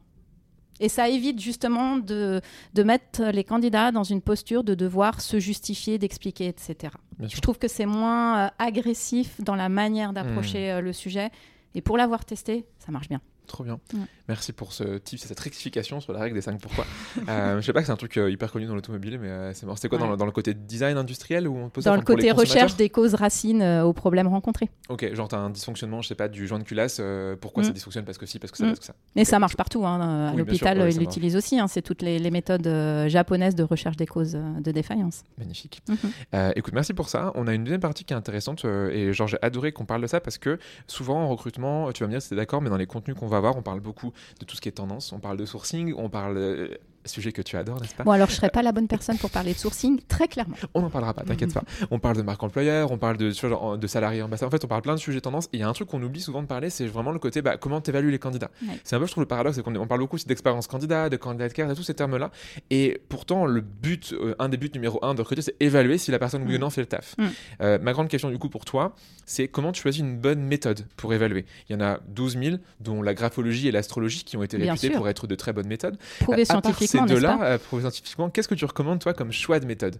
[0.80, 2.40] Et ça évite justement de,
[2.74, 6.94] de mettre les candidats dans une posture de devoir se justifier, d'expliquer, etc.
[7.20, 10.76] Je trouve que c'est moins euh, agressif dans la manière d'approcher Hmm.
[10.78, 11.30] euh, le sujet.
[11.76, 13.20] Et pour l'avoir testé, ça marche bien.
[13.46, 13.78] Trop bien.
[13.92, 14.00] Ouais.
[14.28, 16.86] Merci pour ce tip, cette rectification sur la règle des 5 pourquoi.
[17.28, 19.52] euh, je sais pas que c'est un truc euh, hyper connu dans l'automobile, mais euh,
[19.52, 19.76] c'est marrant.
[19.76, 22.02] C'était quoi dans, le, dans le côté design industriel ou on pose ça, Dans le
[22.02, 24.70] côté recherche des causes racines euh, aux problèmes rencontrés.
[24.88, 27.00] Ok, genre t'as un dysfonctionnement, je sais pas, du joint de culasse,
[27.40, 27.66] pourquoi Mm.
[27.66, 28.04] ça dysfonctionne?
[28.04, 28.68] Parce que si, parce que ça, Mm.
[28.68, 28.94] parce que ça.
[29.14, 29.84] Mais ça marche partout.
[29.86, 30.28] hein.
[30.28, 31.58] À Oui, l'hôpital, ouais, ils l'utilisent aussi.
[31.60, 31.68] hein.
[31.68, 32.66] C'est toutes les, les méthodes
[33.08, 35.22] japonaises de recherche des causes de défaillance.
[35.38, 35.82] Magnifique.
[35.88, 35.96] Mhm.
[36.34, 37.30] Euh, écoute, merci pour ça.
[37.34, 40.06] On a une deuxième partie qui est intéressante et genre j'ai adoré qu'on parle de
[40.06, 42.76] ça parce que souvent en recrutement, tu vas me dire si t'es d'accord, mais dans
[42.76, 43.26] les contenus qu'on
[43.56, 46.36] on parle beaucoup de tout ce qui est tendance, on parle de sourcing, on parle
[46.36, 49.18] euh, sujet que tu adores, n'est-ce pas Bon, alors je serais pas la bonne personne
[49.18, 50.56] pour parler de sourcing, très clairement.
[50.74, 51.64] On n'en parlera pas, t'inquiète pas.
[51.90, 54.48] On parle de marque employeur, on parle de, vois, de salariés ambassadeurs.
[54.48, 55.46] En fait, on parle plein de sujets tendance.
[55.46, 57.42] Et il y a un truc qu'on oublie souvent de parler, c'est vraiment le côté
[57.42, 58.50] bah, comment tu évalues les candidats.
[58.62, 58.78] Ouais.
[58.84, 61.08] C'est un peu, je trouve, le paradoxe, c'est qu'on on parle beaucoup aussi d'expérience candidat,
[61.08, 62.30] de candidat de care, de tous ces termes-là.
[62.70, 66.10] Et pourtant, le but, euh, un des buts numéro un de recruter, c'est évaluer si
[66.10, 66.60] la personne oui ou Mm.
[66.60, 67.14] non fait le taf.
[67.18, 67.24] Mm.
[67.62, 68.94] Euh, ma grande question, du coup, pour toi,
[69.26, 71.44] c'est comment tu choisis une bonne méthode pour évaluer?
[71.68, 74.72] Il y en a 12 000, dont la graphologie et l'astrologie, qui ont été Bien
[74.72, 74.96] réputées sûr.
[74.96, 75.96] pour être de très bonnes méthodes.
[76.20, 79.32] Prouvé part scientifiquement, ces deux-là, pas euh, prouvé scientifiquement, qu'est-ce que tu recommandes, toi, comme
[79.32, 79.96] choix de méthode?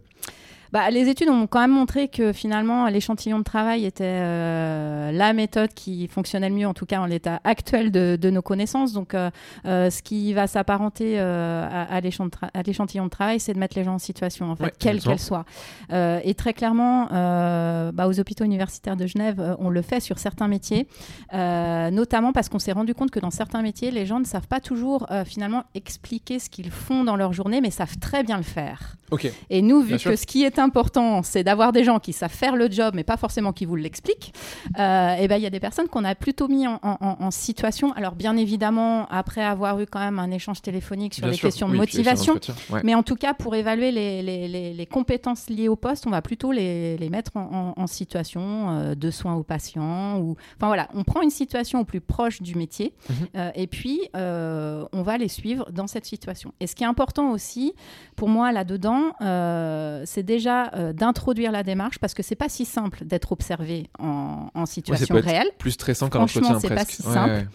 [0.74, 5.32] Bah, Les études ont quand même montré que finalement, l'échantillon de travail était euh, la
[5.32, 8.92] méthode qui fonctionnait le mieux, en tout cas en l'état actuel de, de nos connaissances.
[8.92, 9.30] Donc, euh,
[9.66, 13.76] euh, ce qui va s'apparenter à, à l'échant- à l'échantillon de travail, c'est de mettre
[13.78, 15.44] les gens en situation, en fait, Ouais, quelle qu'elle soit.
[15.92, 17.06] Et très clairement,
[17.92, 20.88] bah, aux hôpitaux universitaires de Genève, on le fait sur certains métiers,
[21.32, 24.60] notamment parce qu'on s'est rendu compte que dans certains métiers, les gens ne savent pas
[24.60, 28.96] toujours finalement expliquer ce qu'ils font dans leur journée, mais savent très bien le faire.
[29.10, 29.30] Ok.
[29.50, 30.10] Et nous, Bien vu sûr.
[30.10, 33.04] que ce qui est important, c'est d'avoir des gens qui savent faire le job, mais
[33.04, 34.32] pas forcément qui vous l'expliquent,
[34.78, 37.92] euh, et ben il y a des personnes qu'on a plutôt mis en, situation.
[37.92, 41.76] Alors bien évidemment, après avoir eu quand même un échange téléphonique sur les questions de
[41.76, 42.38] motivation,
[42.82, 44.22] mais en tout cas pour évaluer les,
[44.74, 49.34] les, compétences liées au poste, on va plutôt les, mettre en, situation euh, de soins
[49.34, 53.16] aux patients ou, enfin voilà, on prend une situation au plus proche du métier mhm.
[53.36, 56.52] euh, et puis on va les suivre dans cette situation.
[56.60, 57.74] Et ce qui est important aussi
[58.16, 59.12] pour moi là-dedans,
[60.06, 60.53] c'est déjà
[60.92, 65.48] d'introduire la démarche parce que c'est pas si simple d'être observé en, situation réelle.
[65.58, 67.46] Plus stressant qu'un entretien c'est pas si simple.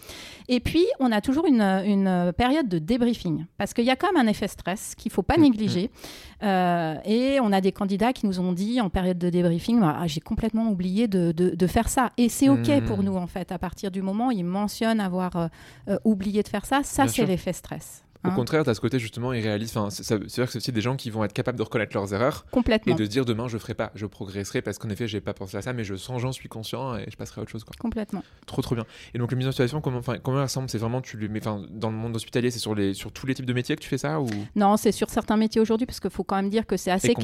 [0.52, 4.26] Et puis, on a toujours une, période de débriefing parce qu'il y a quand même
[4.26, 5.84] un effet stress qu'il faut pas mm, négliger.
[5.84, 6.44] Mm.
[6.44, 9.96] Euh, et on a des candidats qui nous ont dit en période de débriefing, bah,
[10.06, 12.10] j'ai complètement oublié de, faire ça.
[12.16, 12.84] Et c'est OK mm.
[12.86, 15.46] pour nous, en fait, à partir du moment où ils mentionnent avoir euh,
[15.88, 16.82] euh, oublié de faire ça.
[16.82, 18.02] Ça, c'est l'effet stress.
[18.24, 18.32] Au hein.
[18.34, 19.76] contraire, tu as ce côté justement irréaliste.
[19.76, 22.44] Enfin, c'est-à-dire que c'est aussi des gens qui vont être capables de reconnaître leurs erreurs.
[22.50, 22.94] Complètement.
[22.94, 25.56] Et de dire demain, je ferai pas, je progresserai parce qu'en effet, j'ai pas pensé
[25.56, 27.64] à ça, mais je sens, j'en suis conscient et je passerai à autre chose.
[27.64, 27.74] Quoi.
[27.78, 28.22] Complètement.
[28.46, 28.84] Trop, trop bien.
[29.14, 30.68] Et donc, le mise en situation, comment, comment elle ressemble?
[30.68, 33.34] C'est vraiment, tu le mets, dans le monde hospitalier, c'est sur, les, sur tous les
[33.34, 34.28] types de métiers que tu fais ça ou...
[34.54, 37.14] Non, c'est sur certains métiers aujourd'hui parce qu'il faut quand même dire que c'est assez,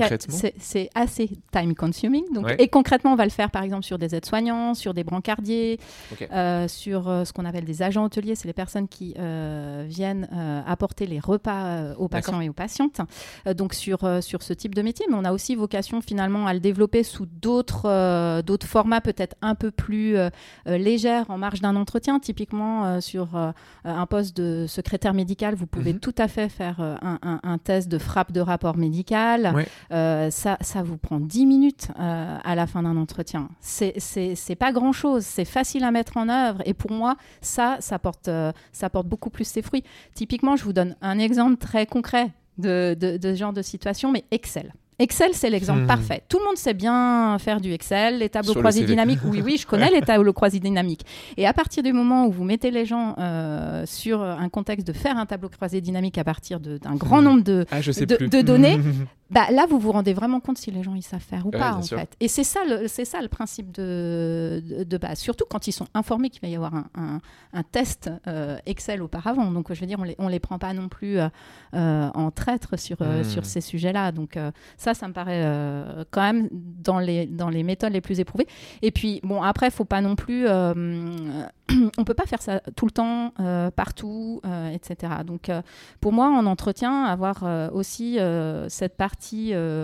[0.59, 2.25] c'est assez time consuming.
[2.33, 5.79] Donc, Et concrètement, on va le faire par exemple sur des aides-soignants, sur des brancardiers,
[6.33, 8.35] euh, sur euh, ce qu'on appelle des agents hôteliers.
[8.35, 10.29] C'est les personnes qui euh, viennent
[10.67, 13.01] apporter les repas euh, aux patients et aux patientes.
[13.47, 16.47] Euh, donc sur, euh, sur ce type de métier, mais on a aussi vocation finalement
[16.47, 20.17] à le développer sous d'autres d'autres formats peut-être un peu plus
[20.67, 22.19] légères en marge d'un entretien.
[22.19, 23.29] Typiquement sur
[23.85, 26.01] un poste de secrétaire médical, vous pouvez mhm.
[26.01, 29.67] tout à fait faire un, un, test de frappe de rapport médical.
[29.91, 33.49] ça, ça vous prend 10 minutes à la fin d'un entretien.
[33.61, 38.31] C'est pas grand-chose, c'est facile à mettre en œuvre et pour moi, ça, ça porte,
[38.73, 39.85] ça porte beaucoup plus ses fruits.
[40.15, 44.13] Typiquement, je vous donne un exemple très concret de, de, de ce genre de situation,
[44.13, 44.73] mais Excel.
[44.99, 45.87] Excel, c'est l'exemple hmm.
[45.87, 46.23] parfait.
[46.27, 49.19] Tout le monde sait bien faire du Excel, les tableaux croisés dynamiques.
[49.27, 51.05] Oui, oui, je connais les tableaux croisés dynamiques.
[51.37, 54.95] Et à partir du moment où vous mettez les gens euh, sur un contexte de
[54.95, 57.25] faire un tableau croisé dynamique à partir d'un grand hmm.
[57.25, 58.79] nombre de, ah, de, données,
[59.31, 61.75] bah, là, vous vous rendez vraiment compte si les gens ils savent faire ou pas,
[61.75, 62.15] en fait.
[62.21, 65.19] Et c'est ça, le, c'est ça le principe de, de, base.
[65.19, 67.21] Surtout quand ils sont informés qu'il va y avoir un,
[67.53, 69.51] un, test euh, Excel auparavant.
[69.51, 71.29] Donc, je veux dire, on les, on les prend pas non plus euh,
[71.73, 73.45] en traître sur, sur hmm.
[73.45, 74.13] ces sujets-là.
[74.13, 74.39] Donc,
[74.77, 78.47] ça, ça me paraît euh, quand même dans les, dans les méthodes les plus éprouvées.
[78.83, 80.47] Et puis, bon, après, il faut pas non plus.
[80.47, 80.75] Euh,
[81.99, 84.41] on peut pas faire ça tout le temps, euh, partout,
[84.73, 85.15] etc.
[85.25, 85.51] Donc,
[86.01, 88.19] pour moi, en entretien, avoir aussi
[88.69, 89.16] cette partie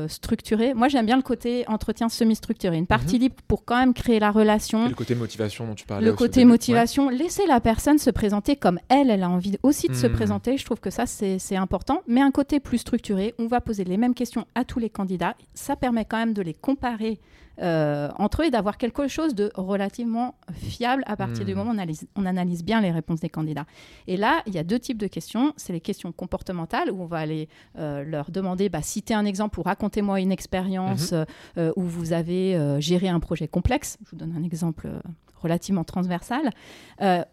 [0.08, 0.74] structurée.
[0.74, 2.76] Moi, j'aime bien le côté entretien semi-structuré.
[2.76, 3.22] Une partie mhm.
[3.22, 4.88] libre pour quand même créer la relation.
[4.88, 6.06] le côté motivation dont tu parlais.
[6.06, 7.08] Le côté motivation.
[7.08, 10.12] Laisser la personne se présenter comme elle, elle a envie aussi de se mhm.
[10.12, 10.56] présenter.
[10.56, 12.02] Je trouve que ça, c'est important.
[12.06, 15.36] Mais un côté plus structuré, on va poser les mêmes questions à tous les candidats,
[15.54, 17.20] ça permet quand même de les comparer
[17.60, 21.58] euh, entre eux et d'avoir quelque chose de relativement fiable à partir du hmm.
[21.58, 23.66] moment où on analyse, on analyse, bien les réponses des candidats.
[24.06, 25.52] Et là, il y a deux types de questions.
[25.56, 29.60] C'est les questions comportementales où on va aller euh, leur demander, bah, citez un exemple
[29.60, 31.26] ou racontez-moi une expérience mhm.
[31.58, 33.98] euh, où vous avez géré un projet complexe.
[34.04, 34.88] Je vous donne un exemple
[35.42, 36.50] relativement transversal.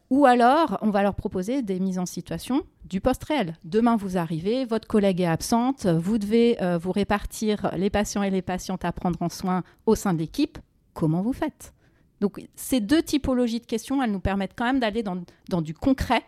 [0.09, 3.55] ou alors, on va leur proposer des mises en situation du poste réel.
[3.63, 8.29] Demain, vous arrivez, votre collègue est absente, vous devez euh, vous répartir les patients et
[8.29, 10.57] les patientes à prendre en soin au sein de l'équipe.
[10.93, 11.73] Comment vous faites?
[12.19, 15.73] Donc, ces deux typologies de questions, elles nous permettent quand même d'aller dans, dans, du
[15.73, 16.23] concret.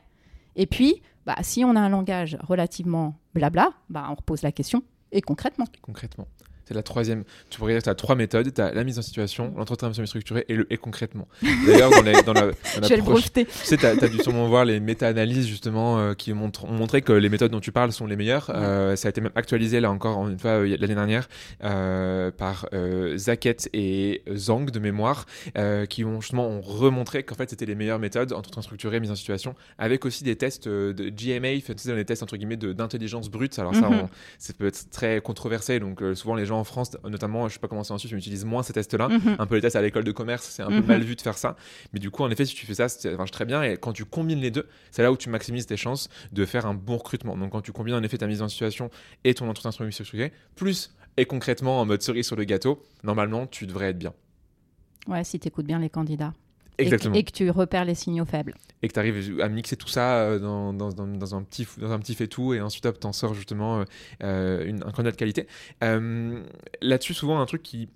[0.56, 4.84] Et puis, bah, si on a un langage relativement blabla, bah, on repose la question
[5.12, 5.66] et concrètement.
[5.82, 6.28] Concrètement.
[6.72, 7.26] C'est la troisième.
[7.50, 8.54] Tu pourrais dire que tu as trois méthodes.
[8.54, 11.28] Tu as la mise en situation, l'entretien semi-structuré et le et concrètement.
[11.66, 14.80] D'ailleurs, dans, la, dans la vais le tu sais, tu as, dû sûrement voir les
[14.80, 18.16] méta-analyses justement euh, qui montrent, ont montré que les méthodes dont tu parles sont les
[18.16, 18.50] meilleures.
[18.54, 21.28] Euh, ça a été même actualisé là encore une fois euh, l'année dernière
[22.38, 22.68] par
[23.18, 25.26] Zaket et Zhang de mémoire
[25.90, 29.16] qui ont justement ont remontré qu'en fait c'était les meilleures méthodes, entretien structuré, mise en
[29.16, 33.60] situation, avec aussi des tests de GMA, tu sais, des tests entre guillemets d'intelligence brute.
[33.60, 34.08] Alors ça, mhm.
[34.38, 37.68] ça peut être très controversé, donc souvent les gens en France, notamment, je sais pas
[37.68, 39.10] comment c'est en Suisse, mais utilise moins ces tests-là.
[39.10, 39.36] Mhm.
[39.40, 40.86] Un peu les tests à l'école de commerce, c'est un peu mhm.
[40.86, 41.56] mal vu de faire ça.
[41.94, 43.64] Mais du coup, en effet, si tu fais ça, ça marche très bien.
[43.64, 46.66] Et quand tu combines les deux, c'est là où tu maximises tes chances de faire
[46.66, 47.36] un bon recrutement.
[47.36, 48.90] Donc, quand tu combines en effet ta mise en situation
[49.24, 53.48] et ton entretien sur structuré, plus et concrètement en mode cerise sur le gâteau, normalement,
[53.48, 54.14] tu devrais être bien.
[55.08, 56.34] Ouais, si tu écoutes bien les candidats.
[56.82, 57.16] Exactement.
[57.16, 58.56] Et, que tu repères les signaux faibles.
[58.82, 61.92] Et que tu arrives à mixer tout ça euh, dans, dans, dans, un, petit, dans
[61.92, 63.84] un petit fait tout, et ensuite, tu en sors justement
[64.24, 65.48] euh, une, un candidat de qualité.
[65.84, 66.42] Euh,
[66.82, 67.90] là-dessus, souvent, un truc qui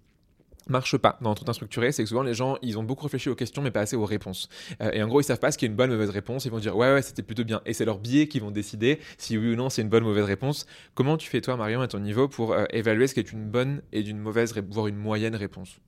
[0.69, 3.36] marche pas dans l'entretien structuré, c'est que souvent les gens, ils ont beaucoup réfléchi aux
[3.36, 4.50] questions mais pas assez aux réponses.
[4.82, 6.45] Euh, et en gros, ils savent pas ce qui est une bonne ou mauvaise réponse,
[6.45, 9.00] ils vont dire ouais ouais, c'était plutôt bien et c'est leur biais qui vont décider
[9.17, 10.65] si oui ou non c'est une bonne ou mauvaise réponse.
[10.93, 13.50] Comment tu fais toi Marion à ton niveau pour euh, évaluer ce qui est une
[13.50, 15.80] bonne et d'une mauvaise voire une moyenne réponse?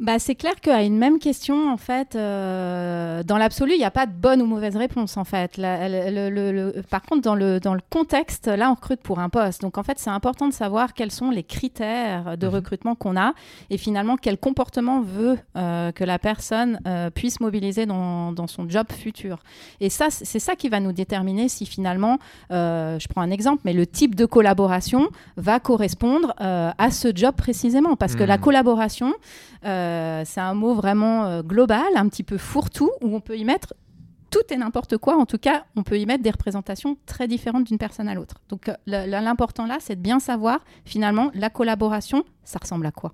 [0.00, 3.90] Bah, c'est clair qu'à une même question, en fait, euh, dans l'absolu, il n'y a
[3.90, 5.56] pas de bonne ou mauvaise réponse, en fait.
[5.58, 9.62] le, par contre, dans le, dans le contexte, là, on recrute pour un poste.
[9.62, 12.54] Donc, en fait, c'est important de savoir quels sont les critères de mhm.
[12.54, 13.32] recrutement qu'on a
[13.70, 18.68] et finalement, quel comportement veut euh, que la personne euh, puisse mobiliser dans, dans, son
[18.68, 19.42] job futur.
[19.80, 22.18] Et ça, c'est ça qui va nous déterminer si finalement,
[22.50, 27.96] je prends un exemple, mais le type de collaboration va correspondre à ce job précisément.
[27.96, 28.42] Parce que la mhm.
[28.44, 29.14] collaboration,
[29.64, 29.87] euh,
[30.24, 33.74] c'est un mot vraiment euh, global, un petit peu fourre-tout, où on peut y mettre
[34.30, 35.16] tout et n'importe quoi.
[35.16, 38.36] En tout cas, on peut y mettre des représentations très différentes d'une personne à l'autre.
[38.48, 43.12] Donc euh, l'important là, c'est de bien savoir finalement la collaboration, ça ressemble à quoi?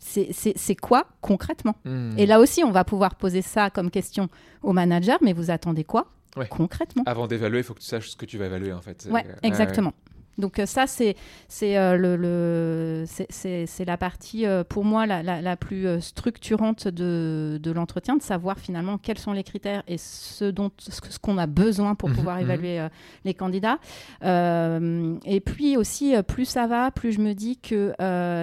[0.00, 1.74] C'est quoi concrètement?
[1.84, 2.12] Hmm.
[2.16, 4.28] Et là aussi, on va pouvoir poser ça comme question
[4.62, 6.06] au manager, mais vous attendez quoi?
[6.50, 9.08] Concrètement Avant d'évaluer, il faut que tu saches ce que tu vas évaluer en fait.
[9.10, 9.92] Ouais, exactement.
[10.38, 11.16] Donc euh, ça, c'est
[11.62, 18.58] euh, le, c'est la partie, euh, pour moi, la, plus structurante de, l'entretien, de savoir
[18.58, 22.36] finalement quels sont les critères et ce dont ce qu'on a besoin pour mhm, pouvoir
[22.36, 22.42] mhm.
[22.42, 22.88] évaluer
[23.24, 23.78] les candidats.
[24.22, 27.94] et puis aussi, plus ça va, plus je me dis que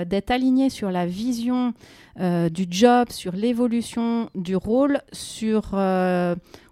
[0.03, 1.73] d'être aligné sur la vision
[2.17, 5.75] du job, sur l'évolution du rôle, sur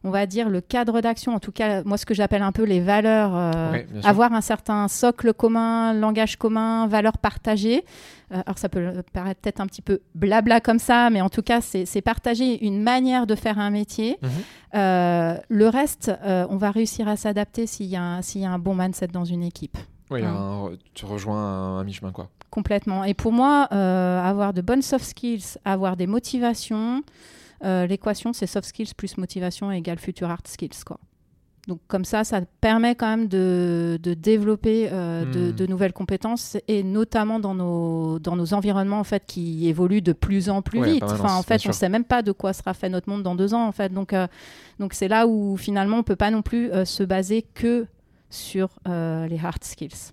[0.04, 2.64] on va dire, le cadre d'action, en tout cas, moi, ce que j'appelle un peu
[2.64, 7.86] les valeurs, euh, avoir un certain socle commun, langage commun, valeurs partagées.
[8.34, 11.42] Euh, alors, ça peut paraître peut-être un petit peu blabla comme ça, mais en tout
[11.42, 14.18] cas, c'est partager une manière de faire un métier.
[14.22, 14.30] Mhm.
[14.76, 19.08] Euh, le reste, on va réussir à s'adapter s'il y, y, a un bon mindset
[19.08, 19.78] dans une équipe.
[20.13, 22.30] Oui, tu rejoins un, mi-chemin, quoi.
[22.49, 23.04] Complètement.
[23.04, 27.04] Et pour moi, avoir de bonnes soft skills, avoir des motivations,
[27.63, 30.84] euh, l'équation, c'est soft skills plus motivation égale future hard skills.
[30.86, 30.99] Quoi.
[31.67, 35.54] Donc comme ça, ça permet quand même de, développer euh, hmm.
[35.54, 40.12] de, nouvelles compétences et notamment dans nos, dans nos environnements en fait qui évoluent de
[40.12, 41.04] plus en plus vite.
[41.04, 43.36] Enfin, en fait, on ne sait même pas de quoi sera fait notre monde dans
[43.36, 43.93] deux ans en fait.
[43.93, 44.28] Donc euh,
[44.80, 47.88] donc c'est là où finalement on peut pas non plus se baser que
[48.34, 50.12] sur euh, les hard skills.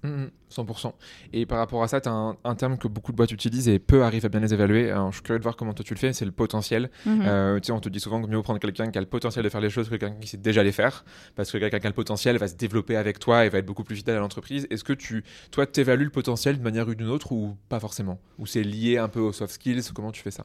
[0.51, 0.89] 100%.
[0.89, 0.91] Mmh,
[1.33, 3.79] et par rapport à ça, tu as un, terme que beaucoup de boîtes utilisent et
[3.79, 4.93] peu arrivent à bien les évaluer.
[5.09, 6.91] je suis curieux de voir comment toi tu le fais, c'est le potentiel.
[7.07, 7.23] Mmh.
[7.25, 9.61] Euh, on te dit souvent qu'il mieux prendre quelqu'un qui a le potentiel de faire
[9.61, 11.05] les choses que quelqu'un qui sait déjà les faire,
[11.35, 13.67] parce que quelqu'un qui a le potentiel va se développer avec toi et va être
[13.67, 14.67] beaucoup plus fidèle à l'entreprise.
[14.71, 17.81] Est-ce que tu, toi, tu évalues le potentiel d'une manière ou d'une autre ou pas
[17.81, 18.19] forcément?
[18.39, 19.93] Ou c'est lié un peu aux soft skills?
[19.95, 20.45] Comment tu fais ça?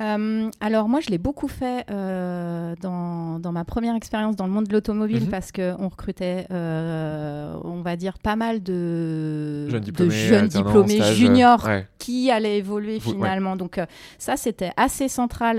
[0.00, 4.52] Euh, alors moi, je l'ai beaucoup fait euh, dans, dans, ma première expérience dans le
[4.52, 5.30] monde de l'automobile mhm.
[5.30, 12.58] parce qu'on recrutait, euh, on va dire, pas mal de jeunes diplômés, juniors qui allaient
[12.58, 13.56] évoluer finalement.
[13.56, 13.80] Donc
[14.18, 15.58] ça, c'était assez central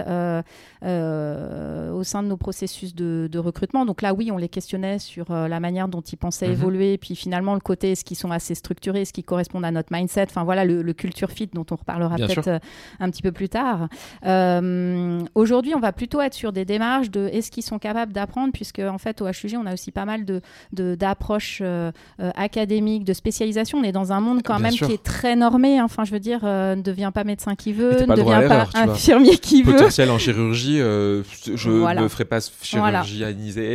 [0.81, 3.85] au sein de nos processus de, de, recrutement.
[3.85, 6.53] Donc là, oui, on les questionnait sur la manière dont ils pensaient mhm.
[6.53, 9.71] évoluer, et puis finalement le côté, est-ce qu'ils sont assez structurés, est-ce qu'ils correspondent à
[9.71, 10.23] notre mindset?
[10.23, 12.59] Enfin voilà, le, culture fit dont on reparlera peut-être
[12.99, 13.87] un petit peu plus tard.
[14.25, 18.51] Euh, aujourd'hui, on va plutôt être sur des démarches de est-ce qu'ils sont capables d'apprendre,
[18.53, 20.41] puisque en fait au HUG, on a aussi pas mal de,
[20.95, 23.79] d'approches euh, euh, académiques, de spécialisation.
[23.79, 25.79] On est dans un monde quand même qui est très normé.
[25.79, 25.85] Hein.
[25.85, 29.63] Enfin, je veux dire, ne devient pas médecin qui veut, ne devient pas infirmier qui
[29.63, 29.73] veut.
[29.73, 33.23] Potentiel en chirurgie, je ne ferai pas chirurgie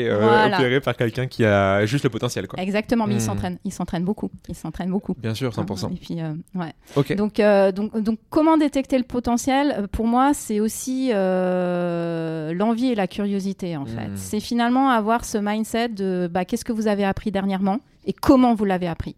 [0.08, 0.56] voilà.
[0.58, 2.48] opérée par quelqu'un qui a juste le potentiel.
[2.48, 2.62] Quoi.
[2.62, 3.20] Exactement, mais il hmm.
[3.20, 4.30] s'entraîne, il s'entraîne beaucoup.
[4.48, 5.14] Il s'entraîne beaucoup.
[5.18, 5.92] Bien sûr, 100%.
[5.92, 6.18] et puis,
[6.54, 7.14] ouais.
[7.16, 7.40] Donc,
[7.74, 9.86] donc, donc, comment détecter le potentiel?
[9.92, 14.09] Pour moi, c'est aussi euh, l'envie et la curiosité, en fait.
[14.09, 14.16] Hmm.
[14.16, 18.55] C'est finalement avoir ce mindset de bah, qu'est-ce que vous avez appris dernièrement et comment
[18.55, 19.16] vous l'avez appris.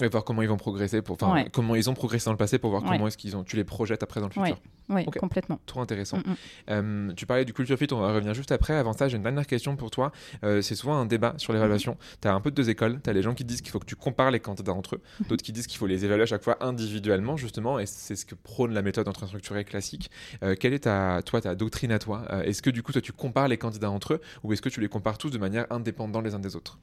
[0.00, 1.16] Et voir comment ils vont progresser, pour,
[1.52, 3.64] comment ils ont progressé dans le passé pour voir comment est-ce qu'ils ont, tu les
[3.64, 4.58] projettes après dans le futur.
[4.88, 5.60] Oui, complètement.
[5.64, 6.18] Trop intéressant.
[6.18, 6.36] Mm, mm.
[6.70, 8.74] Euh, tu parlais du culture fit, on va revenir juste après.
[8.74, 10.12] Avant ça, j'ai une dernière question pour toi.
[10.42, 11.92] Euh, c'est souvent un débat sur l'évaluation.
[11.92, 12.16] Mm-hmm.
[12.20, 13.00] Tu as un peu de deux écoles.
[13.02, 15.00] Tu as les gens qui disent qu'il faut que tu compares les candidats entre eux,
[15.00, 15.28] mm-hmm.
[15.28, 18.26] d'autres qui disent qu'il faut les évaluer à chaque fois individuellement, justement, et c'est ce
[18.26, 20.10] que prône la méthode entre structurée classique.
[20.42, 22.26] Euh, quelle est ta, toi, ta doctrine à toi?
[22.44, 24.80] Est-ce que du coup, toi, tu compares les candidats entre eux ou est-ce que tu
[24.80, 26.78] les compares tous de manière indépendante les uns des autres?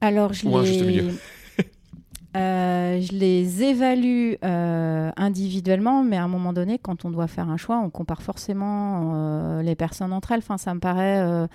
[0.00, 1.10] Alors, je les...
[2.36, 7.48] Euh, je les évalue euh, individuellement, mais à un moment donné, quand on doit faire
[7.48, 10.40] un choix, on compare forcément euh, les personnes entre elles.
[10.40, 11.48] Enfin, ça me paraît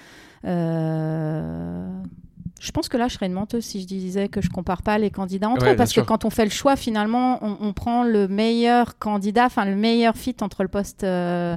[2.60, 4.98] Je pense que là, je serais une menteuse si je disais que je compare pas
[4.98, 7.74] les candidats entre Ouais, eux, parce que quand on fait le choix, finalement, on, on
[7.74, 11.56] prend le meilleur candidat, enfin le meilleur fit entre le poste euh,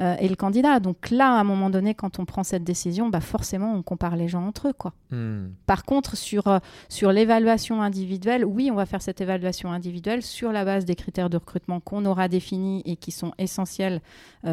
[0.00, 0.80] euh, et le candidat.
[0.80, 4.16] Donc là, à un moment donné, quand on prend cette décision, bah forcément, on compare
[4.16, 4.92] les gens entre eux, quoi.
[5.10, 5.50] Hmm.
[5.66, 6.58] Par contre, sur, euh,
[6.88, 11.30] sur l'évaluation individuelle, oui, on va faire cette évaluation individuelle sur la base des critères
[11.30, 14.00] de recrutement qu'on aura définis et qui sont essentiels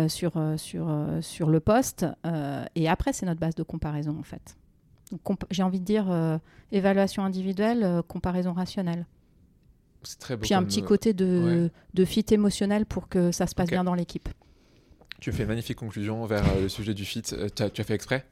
[0.08, 0.88] sur, sur,
[1.22, 2.06] sur le poste.
[2.76, 4.58] Et après, c'est notre base de comparaison, en fait.
[5.52, 6.38] J'ai envie de dire euh,
[6.72, 9.06] évaluation individuelle, euh, comparaison rationnelle.
[10.04, 10.42] C'est très beau.
[10.44, 11.72] Puis un petit euh, côté de, ouais.
[11.94, 14.30] de fit émotionnel pour que ça se passe bien dans l'équipe.
[15.20, 17.24] Tu fais une magnifique conclusion vers euh, le sujet du fit.
[17.34, 18.26] Euh, tu as- tu as fait exprès?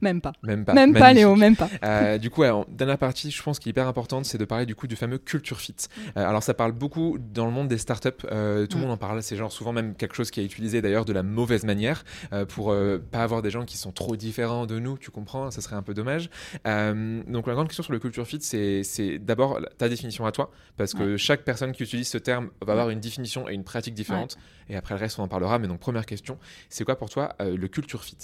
[0.00, 0.32] Même pas.
[0.42, 0.74] Même pas.
[0.74, 1.12] même pas.
[1.12, 1.68] Léo, même pas.
[1.84, 4.44] Euh, du coup, ouais, en dernière partie, je pense qu'il est hyper importante, c'est de
[4.44, 5.74] parler du coup du fameux culture fit.
[6.16, 8.08] Euh, alors, ça parle beaucoup dans le monde des startups.
[8.30, 8.86] Euh, tout le Mm.
[8.86, 9.22] monde en parle.
[9.22, 12.04] C'est genre souvent même quelque chose qui est utilisé d'ailleurs de la mauvaise manière
[12.48, 12.74] pour
[13.10, 14.98] pas avoir des gens qui sont trop différents de nous.
[14.98, 16.28] Tu comprends Ça serait un peu dommage.
[16.64, 20.94] Donc, la grande question sur le culture fit, c'est d'abord ta définition à toi, parce
[20.94, 24.36] que chaque personne qui utilise ce terme va avoir une définition et une pratique différente.
[24.68, 25.58] Et après le reste, on en parlera.
[25.58, 28.16] Mais donc, première question, c'est quoi pour toi le culture fit?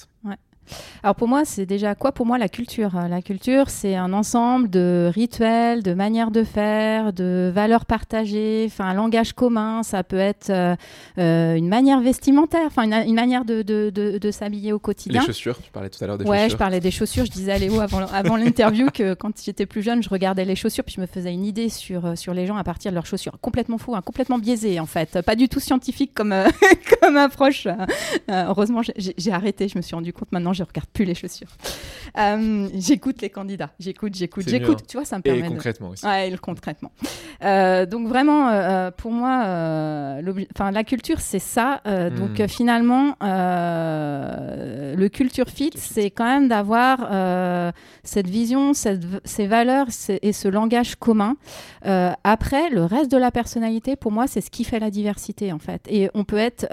[1.02, 4.12] Alors pour moi, c'est déjà quoi pour moi la culture Euh, La culture, c'est un
[4.12, 9.82] ensemble de rituels, de manières de faire, de valeurs partagées, enfin un langage commun.
[9.82, 10.74] Ça peut être euh,
[11.18, 14.80] euh, une manière vestimentaire, enfin une, une manière de, de, de- de s'habiller au Les
[14.80, 15.22] quotidien.
[15.24, 16.58] chaussures, tu parlais tout à l'heure des Ouais, je chaussures.
[16.58, 17.24] parlais des chaussures.
[17.24, 20.56] Je disais à Léo avant, avant l'interview que quand j'étais plus jeune, je regardais les
[20.56, 22.94] chaussures puis je me faisais une idée sur, euh, sur les gens à partir de
[22.94, 23.38] leurs chaussures.
[23.40, 25.20] Complètement fou, hein, complètement biaisé en fait.
[25.22, 26.48] Pas du tout scientifique comme, euh,
[27.00, 27.66] comme approche.
[27.66, 29.68] Euh, heureusement, j'ai arrêté.
[29.68, 31.48] Je me suis rendu compte maintenant, je regarde plus les chaussures.
[32.18, 33.70] Euh, j'écoute les candidats.
[33.78, 34.78] J'écoute, j'écoute, j'écoute.
[34.80, 34.84] hein.
[34.88, 35.48] Tu vois, ça me Et permet de...
[35.48, 36.04] concrètement aussi.
[36.04, 36.90] Ouais, et le concrètement.
[37.44, 39.36] Euh, donc vraiment, euh, pour moi,
[40.54, 41.80] enfin la culture, c'est ça.
[41.86, 49.86] Euh, Donc finalement, le culture fit, c'est quand même d'avoir cette vision, cette ces valeurs
[50.22, 51.36] et ce langage commun.
[52.24, 55.58] Après, le reste de la personnalité, pour moi, c'est ce qui fait la diversité en
[55.58, 55.82] fait.
[55.88, 56.66] Et on peut être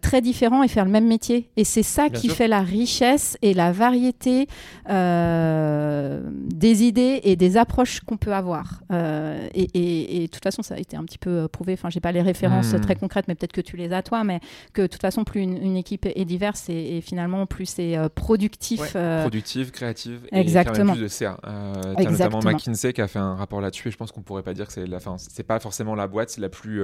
[0.00, 1.50] très différent et faire le même métier.
[1.56, 2.35] Et c'est ça Bien qui sûr.
[2.36, 4.46] Fait la richesse et la variété
[4.90, 8.80] euh, des idées et des approches qu'on peut avoir.
[8.92, 11.72] Euh, et, et- et de toute façon, ça a été un petit peu euh, prouvé.
[11.74, 12.80] Enfin, j'ai pas les références Hmm.
[12.80, 14.24] très concrètes, mais peut-être que tu les as toi.
[14.24, 14.40] Mais
[14.72, 17.96] que de toute façon, plus une, une équipe est diverse et, et finalement plus c'est
[18.14, 18.80] productif.
[18.80, 20.92] Ouais, euh, productive, créative et Exactement.
[20.92, 21.38] a plus de CA.
[21.42, 21.48] T'as
[21.82, 22.40] notamment Exactement.
[22.52, 24.72] McKinsey qui a fait un rapport là-dessus et je pense qu'on pourrait pas dire que
[24.72, 25.16] c'est la fin.
[25.18, 26.82] C'est pas forcément la boîte la plus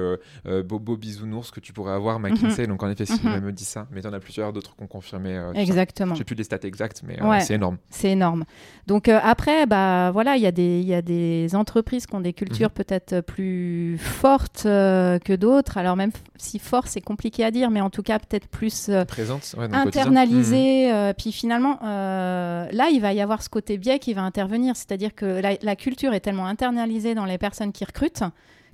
[0.65, 2.67] bobo bisounours que tu pourrais avoir McKinsey.
[2.67, 3.33] Donc en effet, si Mhm.
[3.35, 5.42] elle me dit ça, mais t'en as plusieurs d'autres qui ont confirmé.
[5.51, 5.53] Euh.
[5.55, 6.15] Exactement.
[6.15, 7.41] J'ai plus les stats exactes, mais euh, Ouais.
[7.41, 7.79] c'est énorme.
[7.91, 8.45] C'est énorme.
[8.87, 12.21] Donc euh, après, bah voilà, il y, a des- y a des entreprises qui ont
[12.21, 12.75] des cultures Mhm.
[12.75, 15.79] peut-être plus fortes que d'autres.
[15.79, 19.55] Alors même si fort, c'est compliqué à dire, mais en tout cas peut-être plus Présente
[19.59, 20.03] ouais, dans le quotidien.
[20.03, 20.93] internalisé.
[20.93, 24.77] euh, puis finalement, là, il va y avoir ce côté biais qui va intervenir.
[24.77, 28.23] C'est-à-dire que la, la culture est tellement internalisée dans les personnes qui recrutent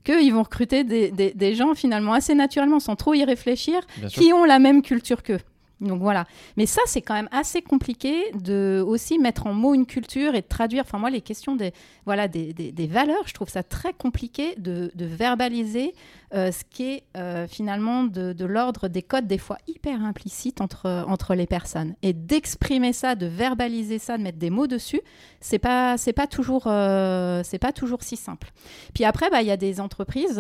[0.05, 4.09] qu'ils vont recruter des, des- des gens finalement assez naturellement, sans trop y réfléchir, Mhm,
[4.09, 5.41] qui ont la même culture qu'eux.
[5.81, 6.27] Donc voilà.
[6.57, 10.41] Mais ça, c'est quand même assez compliqué de aussi mettre en mots une culture et
[10.43, 10.83] de traduire.
[10.85, 11.73] Enfin, moi, les questions des,
[12.05, 15.95] voilà, des, des- valeurs, je trouve ça très compliqué de, verbaliser
[16.35, 21.05] euh, ce qui est euh, finalement de, l'ordre des codes, des fois hyper implicites entre,
[21.07, 21.95] entre les personnes.
[22.03, 25.01] Et d'exprimer ça, de verbaliser ça, de mettre des mots dessus,
[25.41, 28.51] c'est pas, c'est pas, toujours, euh, c'est pas toujours si simple.
[28.95, 30.39] Puis après, bah, il y a des entreprises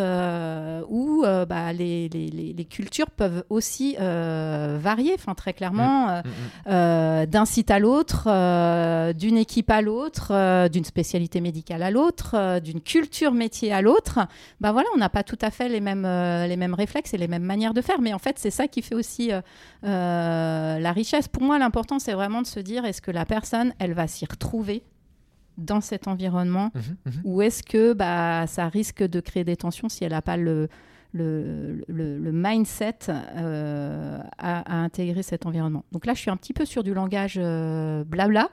[0.88, 6.72] où bah, les, les, les- cultures peuvent aussi varier, très clairement, euh, Mm, mm.
[6.72, 12.60] euh, d'un site à l'autre, euh, d'une équipe à l'autre, d'une spécialité médicale à l'autre,
[12.60, 14.20] d'une culture métier à l'autre.
[14.60, 17.28] Bah voilà, on n'a pas tout à fait les mêmes, les mêmes réflexes et les
[17.28, 18.00] mêmes manières de faire.
[18.00, 19.30] Mais en fait, c'est ça qui fait aussi
[19.82, 21.28] la richesse.
[21.28, 24.24] Pour moi, l'important, c'est vraiment de se dire est-ce que la personne, elle va s'y
[24.24, 24.82] retrouver
[25.58, 27.20] dans cet environnement Mhm, mhm.
[27.24, 30.68] ou est-ce que bah, ça risque de créer des tensions si elle n'a pas le,
[31.12, 36.36] le, le- le mindset euh, à, à intégrer cet environnement Donc là, je suis un
[36.36, 38.50] petit peu sur du langage euh, blabla,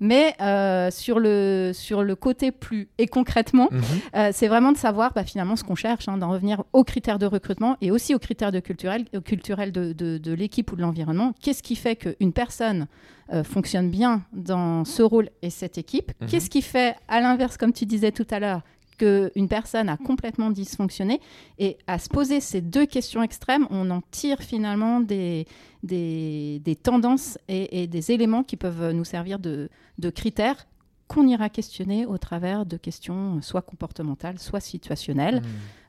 [0.00, 3.82] mais euh, sur, le, sur le côté plus et concrètement, Mhm.
[4.16, 7.18] euh, c'est vraiment de savoir bah, finalement ce qu'on cherche, hein, d'en revenir aux critères
[7.18, 10.76] de recrutement et aussi aux critères de culturel, euh, culturel de, de- de l'équipe ou
[10.76, 11.32] de l'environnement.
[11.40, 12.86] Qu'est-ce qui fait qu'une personne
[13.32, 16.12] euh, fonctionne bien dans ce rôle et cette équipe?
[16.20, 16.28] Mhm.
[16.28, 18.60] Qu'est-ce qui fait, à l'inverse, comme tu disais tout à l'heure,
[18.96, 21.20] qu'une personne a complètement dysfonctionné
[21.58, 25.46] Et à se poser ces deux questions extrêmes, on en tire finalement des,
[25.82, 30.66] des, des tendances et, des éléments qui peuvent nous servir de, de critères
[31.06, 35.42] qu'on ira questionner au travers de questions euh, soit comportementales, soit situationnelles.
[35.42, 35.44] Mm.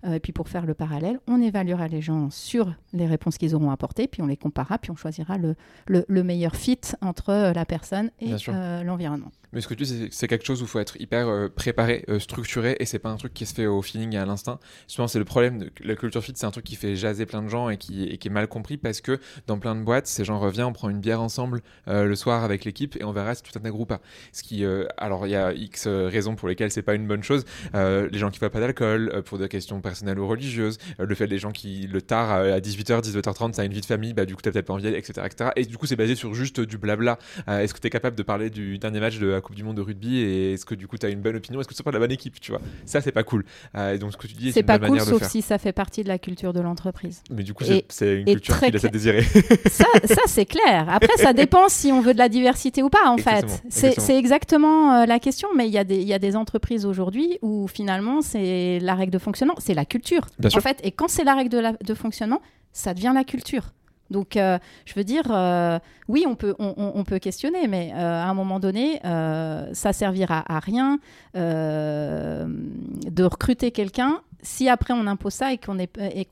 [0.06, 3.56] Euh, et puis pour faire le parallèle, on évaluera les gens sur les réponses qu'ils
[3.56, 5.56] auront apportées, puis on les comparera, puis on choisira le,
[5.88, 9.32] le, le meilleur fit entre euh, la personne et euh, l'environnement.
[9.56, 12.04] Mais ce que tu dis, c'est quelque chose où il faut être hyper euh, préparé,
[12.10, 14.60] euh, structuré, et c'est pas un truc qui se fait au feeling et à l'instinct.
[14.86, 17.42] Souvent, c'est le problème de la culture fit, c'est un truc qui fait jaser plein
[17.42, 20.40] de gens et qui, est mal compris parce que dans plein de boîtes, ces gens
[20.40, 23.44] reviennent, on prend une bière ensemble euh, le soir avec l'équipe et on verra si
[23.44, 24.02] tout un groupe pas.
[24.34, 24.66] Ce qui,
[24.98, 27.46] alors, il y a X raisons pour lesquelles c'est pas une bonne chose.
[27.74, 31.38] les gens qui voient pas d'alcool, pour des questions personnelles ou religieuses, le fait des
[31.38, 34.36] gens qui le tard à 18h, 18h30, ça a une vie de famille, bah du
[34.36, 35.52] coup, t'as peut-être pas envie etc., etc.
[35.56, 37.18] Et du coup, c'est basé sur juste du blabla.
[37.48, 39.82] Est-ce que tu es capable de parler du dernier match de Coupe du Monde de
[39.82, 41.60] rugby et est-ce que du coup tu as une bonne opinion?
[41.60, 43.46] Est-ce que tu pas la bonne équipe Tu vois, ça c'est pas cool.
[43.76, 46.04] Euh, et donc ce que tu dis, c'est pas cool sauf si ça fait partie
[46.04, 47.22] de la culture de l'entreprise.
[47.30, 49.22] Mais du coup, c'est une culture qui laisse à désirer.
[49.70, 50.88] ça, ça c'est clair.
[50.90, 53.46] Après, ça dépend si on veut de la diversité ou pas en fait.
[53.70, 55.50] C'est exactement euh, la question.
[55.56, 59.12] Mais il y, a des, y a des entreprises aujourd'hui où finalement c'est la règle
[59.12, 60.28] de fonctionnement, c'est la culture.
[60.40, 63.24] Bien en fait, et quand c'est la règle de, la, de fonctionnement, ça devient la
[63.24, 63.72] culture.
[64.12, 68.26] Donc, euh, je veux dire, euh, oui, on peut, on, peut questionner, mais euh, à
[68.26, 71.00] un moment donné, ça servira à rien
[71.34, 75.74] de recruter quelqu'un si après on impose ça et qu'on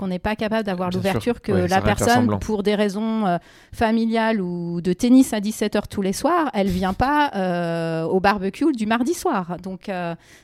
[0.08, 3.40] n'est pas capable d'avoir l'ouverture que la personne, pour des raisons
[3.74, 8.86] familiales ou de tennis à 17h tous les soirs, elle vient pas au barbecue du
[8.86, 9.58] mardi soir.
[9.62, 9.92] Donc,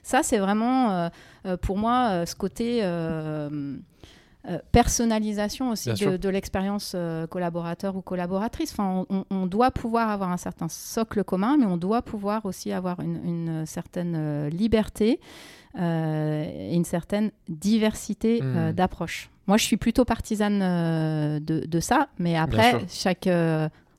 [0.04, 1.10] ça, c'est vraiment,
[1.62, 3.78] pour moi, ce côté euh,
[4.72, 8.72] personnalisation aussi de, l'expérience euh, collaborateur ou collaboratrice.
[8.72, 13.00] Enfin, on, doit pouvoir avoir un certain socle commun, mais on doit pouvoir aussi avoir
[13.00, 15.20] une, certaine euh, liberté
[15.78, 18.72] et une certaine diversité hmm.
[18.72, 19.30] d'approche.
[19.48, 20.60] Moi, je suis plutôt partisane
[21.40, 23.30] de, ça, mais après, chaque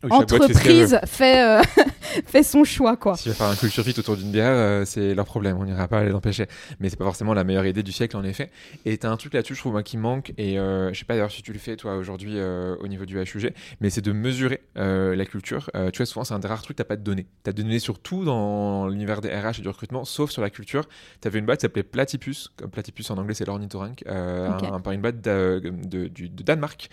[0.09, 1.63] entreprise fait, euh,
[2.27, 2.97] fait son choix.
[2.97, 3.17] Quoi.
[3.17, 5.59] Si tu faire un culture fit autour d'une bière, euh, c'est leur problème.
[5.59, 6.47] On n'ira pas les empêcher.
[6.79, 8.51] Mais c'est pas forcément la meilleure idée du siècle, en effet.
[8.85, 10.33] Et tu as un truc là-dessus, je trouve, moi, qui manque.
[10.39, 13.19] Et euh, je sais pas d'ailleurs si tu le fais, toi, aujourd'hui, au niveau du
[13.21, 13.53] HUG.
[13.81, 15.71] Mais c'est de mesurer la culture.
[15.93, 17.27] tu vois, souvent, c'est un des rares trucs, tu pas de données.
[17.45, 20.43] Tu as des données sur tout dans l'univers des RH et du recrutement, sauf sur
[20.43, 20.89] la culture.
[21.21, 22.51] Tu avais une boîte qui s'appelait Platypus.
[22.57, 24.05] Comme Platypus en anglais, c'est l'ornithorynque.
[24.05, 26.89] par une boîte de, de, de Danemark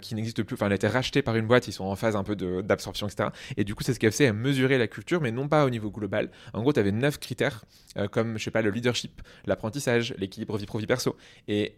[0.00, 0.54] qui n'existe plus.
[0.54, 1.66] Enfin, elle a été rachetée par une boîte.
[1.68, 3.30] Ils sont en phase un peu de d'absorption, etc.
[3.56, 5.90] Et du coup, c'est ce qui a mesurer la culture, mais non pas au niveau
[5.90, 6.30] global.
[6.52, 7.64] En gros, tu avais neuf critères,
[7.96, 11.16] euh, comme, je sais pas, le leadership, l'apprentissage, l'équilibre vie pro-vie perso.
[11.48, 11.74] Et,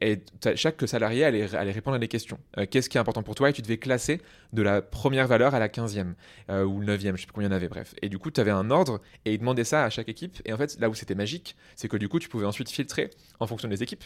[0.56, 2.38] chaque salarié allait, allait, répondre à des questions.
[2.58, 3.50] Euh, qu'est-ce qui est important pour toi?
[3.50, 4.20] Et tu devais classer
[4.52, 6.14] de la première valeur à la quinzième,
[6.50, 7.94] euh, ou neuvième, je sais plus combien il y en avait, bref.
[8.02, 10.40] Et du coup, tu avais un ordre, et ils demandaient ça à chaque équipe.
[10.44, 13.10] Et en fait, là où c'était magique, c'est que du coup, tu pouvais ensuite filtrer
[13.40, 14.04] en fonction des équipes,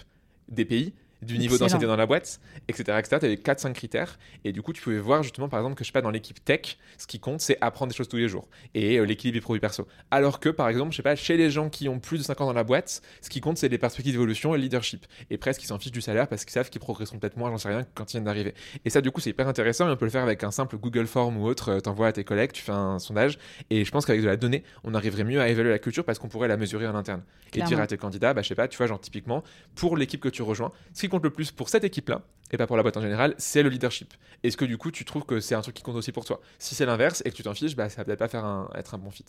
[0.48, 2.98] des pays, du niveau d'ancienneté dans la boîte, etc.
[2.98, 3.16] etc.
[3.20, 4.18] Tu avais 4-5 critères.
[4.44, 6.44] Et du coup, tu pouvais voir justement, par exemple, que je sais pas, dans l'équipe
[6.44, 8.48] tech, ce qui compte, c'est apprendre des choses tous les jours.
[8.74, 9.86] Et euh, l'équilibre des produits perso.
[10.10, 12.40] Alors que, par exemple, je sais pas, chez les gens qui ont plus de 5
[12.40, 15.06] ans dans la boîte, ce qui compte, c'est les perspectives d'évolution et le leadership.
[15.30, 17.58] Et presque, ils s'en fichent du salaire parce qu'ils savent qu'ils progresseront peut-être moins, j'en
[17.58, 18.54] sais rien, quand ils viennent d'arriver.
[18.84, 19.88] Et ça, du coup, c'est hyper intéressant.
[19.88, 21.70] Et on peut le faire avec un simple Google Form ou autre.
[21.70, 23.38] Euh, T'envoies à tes collègues, tu fais un sondage.
[23.70, 26.18] Et je pense qu'avec de la donnée, on arriverait mieux à évaluer la culture parce
[26.18, 27.22] qu'on pourrait la mesurer en interne.
[27.54, 29.42] Et dire à tes candidats, bah, je sais pas, tu vois, genre typiquement,
[29.74, 32.66] pour l'équipe que tu rejoins, ce qui compte le plus pour cette équipe-là, et pas
[32.66, 34.14] pour la boîte en général, c'est le leadership.
[34.42, 36.40] Est-ce que du coup, tu trouves que c'est un truc qui compte aussi pour toi?
[36.58, 38.70] Si c'est l'inverse et que tu t'en fiches, bah, ça va peut-être pas faire un,
[38.74, 39.24] être un bon fit.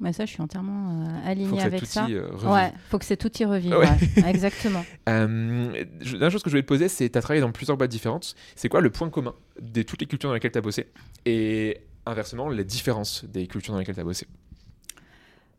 [0.00, 2.06] Mais ça, je suis entièrement euh, aligné avec ça.
[2.08, 3.74] Euh, ouais, faut que cet outil revive.
[4.26, 4.84] exactement.
[5.08, 5.84] euh,
[6.18, 8.36] la chose que je voulais te poser, c'est tu as travaillé dans plusieurs boîtes différentes.
[8.54, 10.88] C'est quoi le point commun de toutes les cultures dans lesquelles tu as bossé
[11.26, 14.26] Et inversement, les différences des cultures dans lesquelles tu as bossé?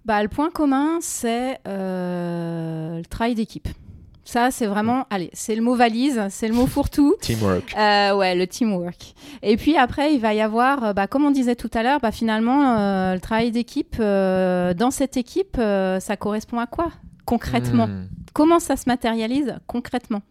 [0.05, 3.67] Bah, Le point commun, c'est euh, le travail d'équipe.
[4.29, 7.15] Ça, c'est vraiment, allez, c'est le mot valise, c'est le mot fourre-tout.
[7.21, 7.75] teamwork.
[7.75, 9.15] Euh, ouais, le teamwork.
[9.41, 11.99] Et puis après, il va y avoir, euh, bah, comme on disait tout à l'heure,
[11.99, 13.97] bah, finalement, euh, le travail d'équipe.
[13.97, 16.91] dans cette équipe, ça correspond à quoi
[17.25, 18.07] concrètement hmm.
[18.33, 20.21] Comment ça se matérialise concrètement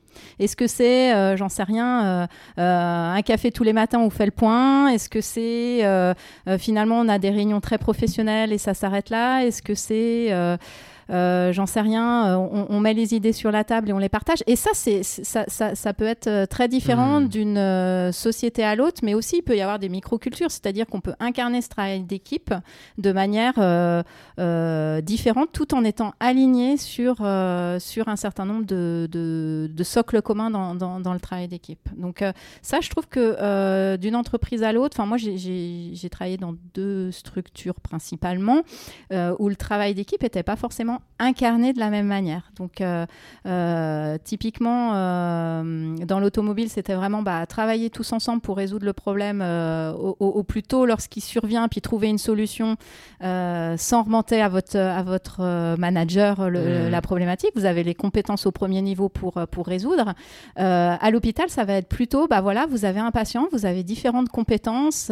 [0.41, 4.33] est-ce que c'est, j'en sais rien, un café tous les matins où on fait le
[4.33, 5.85] point Est-ce que c'est
[6.59, 10.33] finalement on a des réunions très professionnelles et ça s'arrête là Est-ce que c'est
[11.11, 14.09] euh, j'en sais rien, euh, on, met les idées sur la table et on les
[14.09, 14.43] partage.
[14.47, 17.29] Et ça, c'est, ça, ça, peut être euh, très différent hmm.
[17.29, 21.15] d'une société à l'autre, mais aussi il peut y avoir des microcultures, c'est-à-dire qu'on peut
[21.21, 22.53] incarner ce travail d'équipe
[22.99, 23.55] de manière
[25.03, 30.75] différente tout en étant aligné sur, sur un certain nombre de, de, socles communs dans,
[30.75, 31.89] dans, le travail d'équipe.
[31.97, 32.23] Donc
[32.63, 37.81] ça, je trouve que d'une entreprise à l'autre, enfin moi j'ai travaillé dans deux structures
[37.81, 38.63] principalement,
[39.11, 42.51] où le travail d'équipe n'était pas forcément vraiment incarné de la même manière.
[42.57, 42.83] Donc,
[44.25, 50.63] typiquement, dans l'automobile, c'était vraiment bah, travailler tous ensemble pour résoudre le problème au, plus
[50.63, 52.77] tôt lorsqu'il survient, puis trouver une solution
[53.21, 56.89] sans remonter à votre, à votre manager mmh.
[56.89, 57.51] la problématique.
[57.55, 60.15] Vous avez les compétences au premier niveau pour, pour résoudre.
[60.57, 64.29] à l'hôpital, ça va être plutôt, bah voilà, vous avez un patient, vous avez différentes
[64.29, 65.11] compétences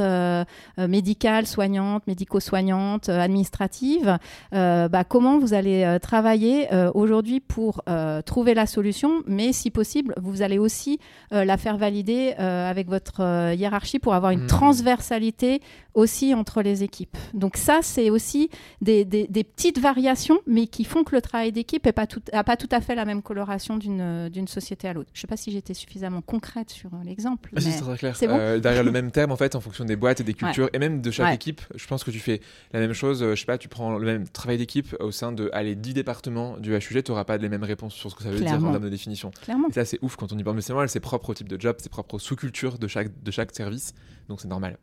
[0.79, 4.19] médicales, soignantes, médico-soignantes, administratives.
[4.53, 7.83] Bah, comment vous allez travailler aujourd'hui pour
[8.25, 10.99] trouver la solution, mais si possible, vous allez aussi
[11.31, 13.21] la faire valider avec votre
[13.57, 14.49] hiérarchie pour avoir une mmh.
[14.49, 15.61] transversalité
[15.97, 17.17] aussi entre les équipes.
[17.33, 18.51] Donc ça, c'est aussi
[18.83, 22.69] des, petites variations, mais qui font que le travail d'équipe n'a pas, tout, pas tout
[22.71, 25.11] à fait la même coloration d'une société à l'autre.
[25.15, 27.51] Je ne sais pas si j'étais suffisamment concrète sur l'exemple.
[27.57, 28.17] Ah, c'est très clair.
[28.23, 30.79] Bon derrière le même terme, en fait, en fonction des boîtes et des cultures, et
[30.79, 32.41] même de chaque équipe, je pense que tu fais
[32.73, 33.25] la même chose.
[33.25, 36.57] Je sais pas, tu prends le même travail d'équipe au sein de allez, 10 départements
[36.59, 38.71] du HUG, tu n'auras pas les mêmes réponses sur ce que ça veut dire en
[38.71, 39.31] termes de définition.
[39.43, 39.69] Clairement.
[39.69, 40.57] Et ça, c'est ouf quand on y parle.
[40.57, 43.23] Mais c'est normal, c'est propre au type de job, c'est propre aux sous-cultures de chaque,
[43.23, 43.95] de chaque service.
[44.29, 44.79] Donc c'est normal.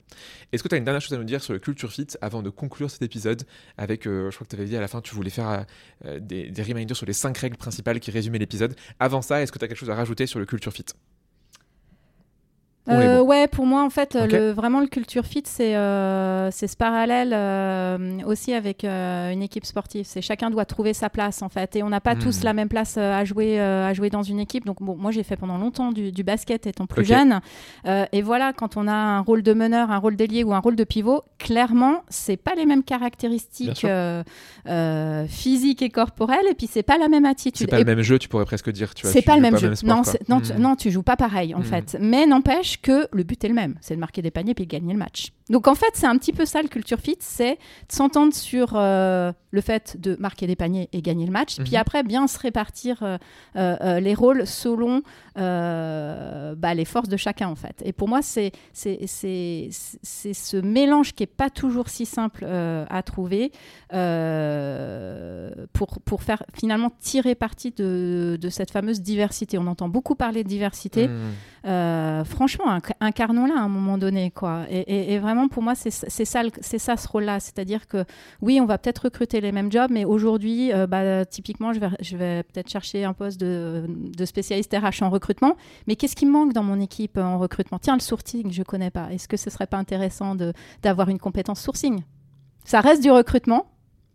[0.51, 2.41] Est-ce que tu as une dernière chose à nous dire sur le culture fit avant
[2.41, 3.43] de conclure cet épisode
[3.77, 5.65] avec, euh, je crois que tu avais dit à la fin, tu voulais faire
[6.05, 8.75] euh, des, des reminders sur les cinq règles principales qui résumaient l'épisode.
[8.99, 10.86] Avant ça, est-ce que tu as quelque chose à rajouter sur le culture fit?
[12.89, 17.31] Euh, ouais, pour moi, en fait, le, vraiment le culture fit, c'est euh, ce parallèle
[17.34, 20.05] euh, aussi avec euh, une équipe sportive.
[20.05, 22.45] C'est chacun doit trouver sa place, en fait, et on n'a pas tous hmm.
[22.45, 24.65] la même place euh, à jouer à jouer dans une équipe.
[24.65, 27.39] Donc, bon, moi, j'ai fait pendant longtemps du, du basket étant plus jeune,
[27.86, 30.75] et voilà, quand on a un rôle de meneur, un rôle d'ailier ou un rôle
[30.75, 33.88] de pivot, clairement, c'est pas les mêmes caractéristiques
[35.27, 37.57] physiques et corporelles, et puis c'est pas la même attitude.
[37.57, 38.93] C'est pas le même jeu, tu pourrais presque dire.
[38.93, 39.73] Tu c'est pas le même jeu.
[39.84, 40.59] non, non, hmm.
[40.59, 41.63] non, tu joues pas pareil, en hmm.
[41.63, 41.97] fait.
[41.99, 44.71] Mais n'empêche que le but est le même, c'est de marquer des paniers puis de
[44.71, 45.32] gagner le match.
[45.49, 48.74] Donc en fait, c'est un petit peu ça le culture fit, c'est de s'entendre sur
[48.76, 51.80] euh, le fait de marquer des paniers et gagner le match, puis mhm.
[51.80, 53.17] après bien se répartir euh,
[53.57, 55.01] euh, les rôles selon
[55.36, 57.82] bah, les forces de chacun en fait.
[57.84, 63.51] Et pour moi, c'est ce mélange qui est pas toujours si simple à trouver
[65.74, 69.57] pour, pour faire finalement tirer parti de, de, cette fameuse diversité.
[69.57, 71.09] On entend beaucoup parler de diversité.
[71.09, 72.24] Mhm.
[72.26, 72.62] franchement,
[72.99, 74.66] incarnons-la à un moment donné quoi.
[74.70, 77.39] Et, et vraiment pour moi, c'est ça, c'est ça ce rôle-là.
[77.39, 78.05] C'est-à-dire que
[78.41, 81.89] oui, on va peut-être recruter les mêmes jobs, mais aujourd'hui, euh, bah, typiquement, je vais,
[82.01, 83.86] je vais peut-être chercher un poste de,
[84.26, 85.55] spécialiste RH en recrutement.
[85.88, 87.80] Mais qu'est-ce qui me manque dans mon équipe en recrutement?
[87.80, 89.11] Tiens, le sourcing, je ne connais pas.
[89.11, 90.36] Est-ce que ce serait pas intéressant
[90.82, 92.01] d'avoir une compétence sourcing?
[92.66, 93.68] Ça reste du recrutement,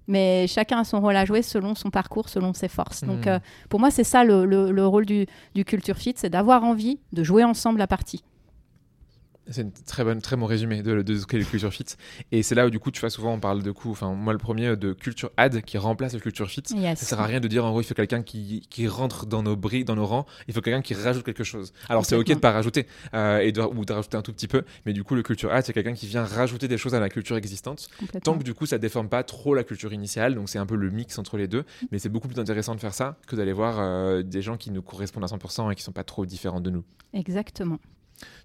[0.07, 3.05] mais chacun a son rôle à jouer selon son parcours, selon ses forces.
[3.05, 3.29] Donc, mmh.
[3.29, 3.39] euh,
[3.69, 7.45] pour moi, c'est ça le, rôle du, du Culture Fit, c'est d'avoir envie de jouer
[7.45, 8.25] ensemble la partie.
[9.51, 11.85] C'est une très bonne, très bon résumé de, de ce qu'est le culture fit.
[12.33, 14.33] Et c'est là où du coup, tu vois, souvent on parle de coup, enfin moi
[14.33, 16.63] le premier de culture ad qui remplace le culture fit.
[16.67, 19.43] Ça sert à rien de dire en gros il faut quelqu'un qui, qui rentre dans
[19.43, 20.27] nos bris, dans nos rangs.
[20.49, 21.73] Il faut quelqu'un qui rajoute quelque chose.
[21.89, 24.49] Alors c'est ok de pas rajouter euh, et de, ou de rajouter un tout petit
[24.49, 27.01] peu, mais du coup le culture ad c'est quelqu'un qui vient rajouter des choses à
[27.01, 27.89] la culture existante.
[28.23, 30.35] Tant que du coup ça déforme pas trop la culture initiale.
[30.35, 31.65] Donc c'est un peu le mix entre les deux.
[31.91, 34.71] Mais c'est beaucoup plus intéressant de faire ça que d'aller voir euh, des gens qui
[34.71, 36.85] nous correspondent à 100% et qui sont pas trop différents de nous.
[37.13, 37.79] Exactement.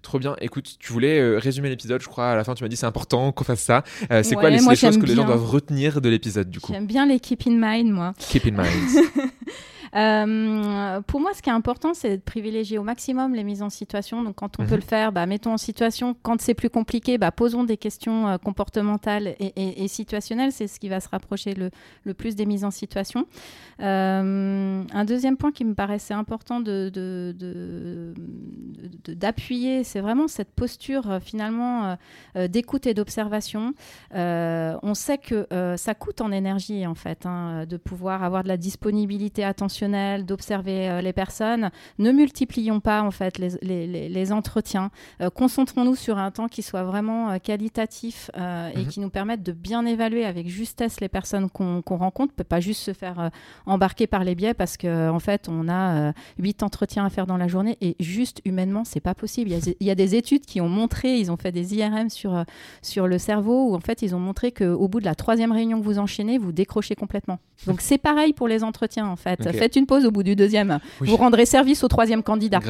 [0.02, 0.36] Trop bien.
[0.40, 2.30] Écoute, tu voulais euh, résumer l'épisode, je crois.
[2.30, 3.82] À la fin, tu m'as dit c'est important qu'on fasse ça.
[4.10, 6.86] Euh, c'est quoi les, choses que les gens doivent retenir de l'épisode du coup J'aime
[6.86, 8.12] bien les keep in mind, moi.
[8.18, 9.06] Keep in mind.
[9.94, 13.70] Euh, pour moi, ce qui est important, c'est de privilégier au maximum les mises en
[13.70, 14.22] situation.
[14.22, 14.76] Donc, quand on peut mhm.
[14.76, 16.16] le faire, bah, mettons en situation.
[16.22, 20.52] Quand c'est plus compliqué, bah, posons des questions euh, comportementales et, situationnelles.
[20.52, 21.70] C'est ce qui va se rapprocher le,
[22.04, 23.26] le plus des mises en situation.
[23.80, 26.90] Euh, un deuxième point qui me paraissait important de,
[29.08, 31.96] d'appuyer, de, c'est vraiment cette posture finalement
[32.48, 33.74] d'écoute et d'observation.
[34.12, 38.56] on sait que ça coûte en énergie, en fait, hein, de pouvoir avoir de la
[38.56, 41.70] disponibilité attentionnelle d'observer euh, les personnes.
[41.98, 44.90] Ne multiplions pas en fait les, les, entretiens.
[45.20, 48.86] Euh, concentrons-nous sur un temps qui soit vraiment euh, qualitatif et mhm.
[48.88, 52.32] qui nous permette de bien évaluer avec justesse les personnes qu'on rencontre.
[52.34, 53.30] On peut pas juste se faire
[53.66, 57.36] embarquer par les biais parce qu'en en fait on a huit entretiens à faire dans
[57.36, 59.50] la journée et juste humainement c'est pas possible.
[59.50, 62.44] Il y, a, des études qui ont montré, ils ont fait des IRM sur
[62.82, 65.80] sur le cerveau où en fait ils ont montré qu'au bout de la troisième réunion
[65.80, 67.38] que vous enchaînez, vous décrochez complètement.
[67.66, 70.78] Donc c'est pareil pour les entretiens en fait faites une pause au bout du deuxième.
[71.00, 72.60] Vous rendrez service au troisième candidat.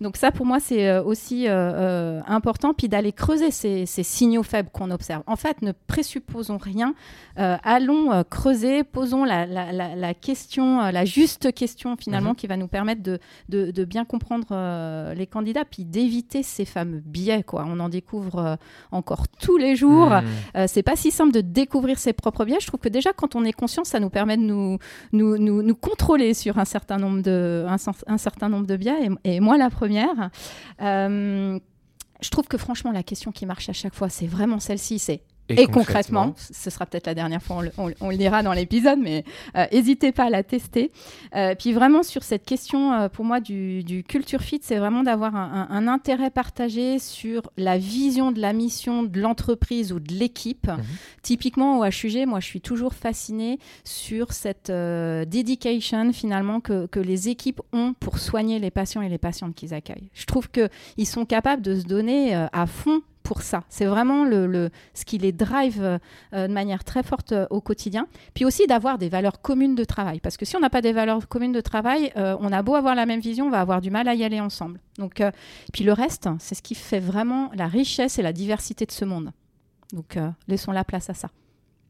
[0.00, 2.74] Donc ça, pour moi, c'est euh, aussi euh, euh, important.
[2.74, 5.22] Puis d'aller creuser ces, signaux faibles qu'on observe.
[5.26, 6.94] En fait, ne présupposons rien.
[7.36, 12.36] allons creuser, posons la, question, la juste question finalement, mhm.
[12.36, 13.18] qui va nous permettre de,
[13.48, 17.42] de, bien comprendre les candidats, puis d'éviter ces fameux biais.
[17.42, 17.64] Quoi.
[17.66, 18.58] On en découvre
[18.90, 20.10] encore tous les jours.
[20.10, 20.66] Mhm.
[20.66, 22.58] c'est pas si simple de découvrir ses propres biais.
[22.60, 24.78] Je trouve que déjà, quand on est conscient, ça nous permet de nous,
[25.12, 29.40] nous, nous, contrôler sur un certain nombre de, un, certain nombre de biais, et, et
[29.40, 30.30] moi la première.
[30.82, 31.58] Euh,
[32.20, 35.22] je trouve que franchement, la question qui marche à chaque fois, c'est vraiment celle-ci, c'est
[35.56, 39.24] et, concrètement, ce sera peut-être la dernière fois, on le, on, lira dans l'épisode, mais
[39.72, 40.90] n'hésitez euh, pas à la tester.
[41.34, 45.02] Euh, puis vraiment sur cette question, euh, pour moi, du, du, culture fit, c'est vraiment
[45.02, 50.12] d'avoir un, un, intérêt partagé sur la vision de la mission de l'entreprise ou de
[50.12, 50.68] l'équipe.
[50.68, 50.84] Mhm.
[51.22, 57.28] Typiquement au HUG, moi, je suis toujours fascinée sur cette dedication finalement que, que, les
[57.28, 60.10] équipes ont pour soigner les patients et les patientes qu'ils accueillent.
[60.14, 63.64] Je trouve qu'ils sont capables de se donner à fond pour ça.
[63.68, 68.06] C'est vraiment le, ce qui les drive euh, de manière très forte euh, au quotidien.
[68.34, 70.20] Puis aussi d'avoir des valeurs communes de travail.
[70.20, 72.74] Parce que si on n'a pas des valeurs communes de travail, euh, on a beau
[72.74, 74.80] avoir la même vision, on va avoir du mal à y aller ensemble.
[74.98, 75.22] Donc,
[75.72, 79.04] puis le reste, c'est ce qui fait vraiment la richesse et la diversité de ce
[79.04, 79.32] monde.
[79.92, 81.30] Donc laissons la place à ça.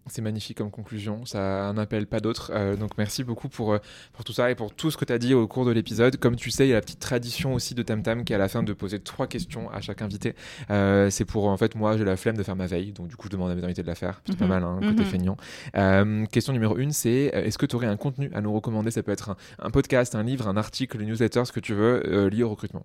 [0.07, 2.51] C'est magnifique comme conclusion, ça n'appelle pas d'autres.
[2.55, 3.79] Euh, donc merci beaucoup pour, euh,
[4.13, 6.17] pour tout ça et pour tout ce que tu as dit au cours de l'épisode.
[6.17, 8.37] Comme tu sais, il y a la petite tradition aussi de Tam Tam qui est
[8.37, 10.35] à la fin de poser trois questions à chaque invité.
[10.71, 13.17] Euh, c'est pour, en fait, moi j'ai la flemme de faire ma veille, donc du
[13.17, 14.23] coup je demande à mes invités de la faire.
[14.27, 14.51] C'est pas mhm.
[14.51, 15.05] mal, hein, côté mhm.
[15.05, 16.27] feignant.
[16.29, 18.91] question numéro une, c'est est-ce que tu aurais un contenu à nous recommander?
[18.91, 21.75] Ça peut être un, un, podcast, un livre, un article, une newsletter, ce que tu
[21.75, 22.85] veux, lié au recrutement.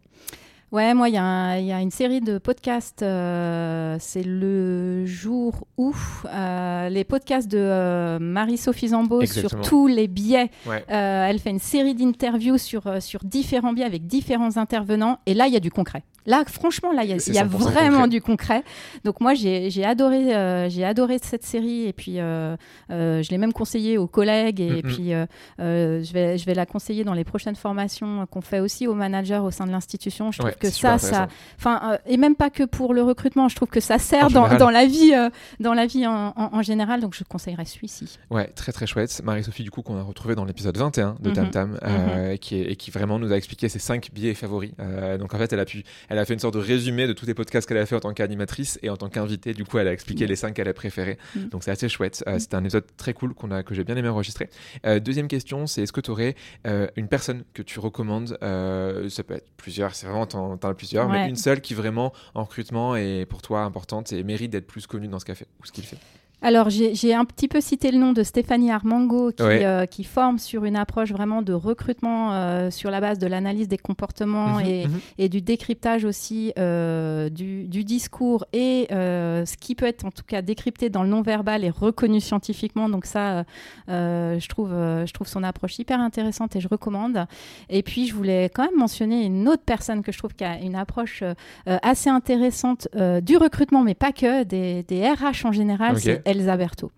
[0.76, 3.02] Ouais, moi, il y, a une série de podcasts.
[3.02, 5.96] Euh, c'est le jour où
[6.26, 10.52] euh, les podcasts de euh, Marie-Sophie Zambo sur tous les biais.
[10.90, 15.20] elle fait une série d'interviews sur, sur différents biais avec différents intervenants.
[15.26, 16.04] Et là, il y a du concret.
[16.28, 18.64] Là, franchement, là, il y a, vraiment du concret.
[19.04, 22.56] Donc moi, j'ai adoré, euh, j'ai adoré cette série et puis euh,
[22.92, 25.12] euh, je l'ai même conseillé aux collègues et, puis
[25.60, 29.42] je vais, je vais la conseiller dans les prochaines formations qu'on fait aussi aux managers
[29.44, 30.32] au sein de l'institution.
[30.32, 33.50] Je trouve que ça, ça, enfin, et même pas que pour le recrutement.
[33.50, 35.14] Je trouve que ça sert dans, dans, la vie,
[35.60, 37.02] dans la vie en, en, général.
[37.02, 38.18] Donc je conseillerais celui-ci.
[38.30, 39.22] Ouais, très très chouette.
[39.24, 42.38] Marie-Sophie, du coup, qu'on a retrouvé dans l'épisode 21 de Tam Tam, mhm.
[42.40, 44.72] qui, est, et qui vraiment nous a expliqué ses cinq biais favoris.
[45.20, 47.26] donc en fait, elle a pu, elle a fait une sorte de résumé de tous
[47.26, 49.54] les podcasts qu'elle a fait en tant qu'animatrice et en tant qu'invitée.
[49.54, 51.18] Du coup, elle a expliqué les cinq qu'elle a préférés.
[51.52, 52.24] Donc c'est assez chouette.
[52.28, 54.50] Euh, c'était un épisode très cool qu'on a, que j'ai bien aimé enregistrer.
[54.86, 56.36] Euh, deuxième question, c'est est-ce que tu aurais
[56.66, 61.08] euh, une personne que tu recommandes Ça peut être plusieurs, c'est vraiment, t'en as plusieurs,
[61.10, 64.88] mais une seule qui vraiment en recrutement est pour toi importante et mérite d'être plus
[64.88, 65.98] connue dans ce qu'elle fait ou ce qu'il fait.
[66.46, 70.38] Alors, j'ai un petit peu cité le nom de Stéphanie Armango qui, euh, qui forme
[70.38, 74.66] sur une approche vraiment de recrutement euh, sur la base de l'analyse des comportements mhm,
[74.68, 75.00] et, mhm.
[75.18, 80.22] et, du décryptage aussi euh, du, du, discours et ce qui peut être en tout
[80.22, 82.90] cas décrypté dans le non-verbal et reconnu scientifiquement.
[82.90, 83.44] Donc ça,
[83.88, 87.26] je, trouve, je trouve son approche hyper intéressante et je recommande.
[87.70, 90.60] Et puis, je voulais quand même mentionner une autre personne que je trouve qui a
[90.60, 91.24] une approche
[91.66, 92.88] assez intéressante
[93.24, 95.98] du recrutement, mais pas que, des, des RH en général.
[96.36, 96.92] Elsa Berthaud.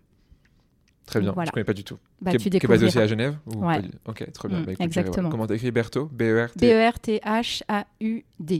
[1.07, 1.97] Très bien, je ne connais pas du tout.
[2.19, 3.79] Bah, qui, est basé aussi à Genève ouais.
[4.07, 4.59] Ok, très bien.
[4.59, 5.29] Mm, bah, exactement.
[5.29, 6.09] Comment t'écris Berthaud?
[6.11, 6.63] B-E-R-T-H-A-U-D,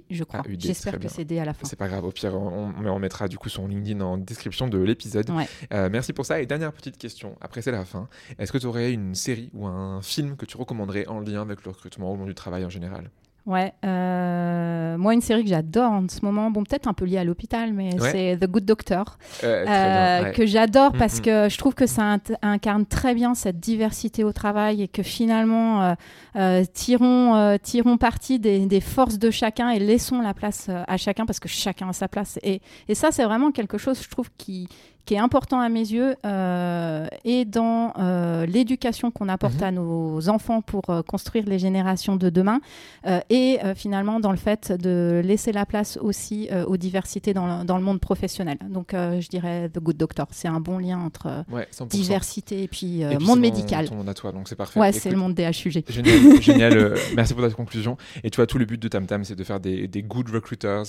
[0.09, 0.43] je crois.
[0.57, 1.67] J'espère que c'est D à la fin.
[1.67, 4.77] C'est pas grave, au pire, on, on, mettra du coup son LinkedIn en description de
[4.77, 5.29] l'épisode.
[5.73, 6.39] Euh, merci pour ça.
[6.39, 8.07] Et dernière petite question, après c'est la fin.
[8.39, 11.65] Est-ce que tu aurais une série ou un film que tu recommanderais en lien avec
[11.65, 13.09] le recrutement ou du travail en général?
[13.47, 17.17] Ouais, euh, moi une série que j'adore en ce moment, bon peut-être un peu liée
[17.17, 21.21] à l'hôpital, mais c'est The Good Doctor, euh, que j'adore mm, parce mm.
[21.21, 25.95] que je trouve que ça incarne très bien cette diversité au travail et que finalement
[26.35, 31.25] euh, tirons, tirons parti des, des, forces de chacun et laissons la place à chacun
[31.25, 32.39] parce que chacun a sa place.
[32.43, 34.67] Et, et ça c'est vraiment quelque chose, je trouve, qui,
[35.07, 39.63] qui est important à mes yeux euh, et dans euh, l'éducation qu'on apporte mhm.
[39.63, 42.59] à nos enfants pour euh, construire les générations de demain
[43.29, 47.77] et finalement dans le fait de laisser la place aussi aux diversités dans le, dans
[47.77, 48.57] le, monde professionnel.
[48.69, 51.45] Donc je dirais The Good Doctor, c'est un bon lien entre
[51.89, 53.87] diversité et puis, monde médical.
[53.87, 54.77] Ton monde à toi, donc c'est parfait.
[54.77, 55.85] Ouais, c'est le monde des HUG.
[55.87, 57.95] Génial, génial merci pour ta conclusion.
[58.25, 60.29] Et tu vois, tout le but de Tam Tam, c'est de faire des, des good
[60.29, 60.83] recruiters.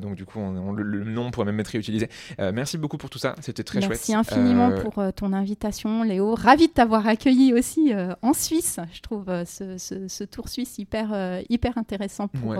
[0.00, 2.08] donc du coup, on, le, nom pourrait même être réutilisé.
[2.38, 3.34] merci beaucoup pour tout ça.
[3.40, 3.90] C'était très chouette.
[3.90, 6.34] Merci infiniment euh, pour euh, ton invitation, Léo.
[6.34, 8.80] Ravi de t'avoir accueilli aussi euh, en Suisse.
[8.92, 12.56] Je trouve ce, tour suisse hyper, hyper intéressant pour,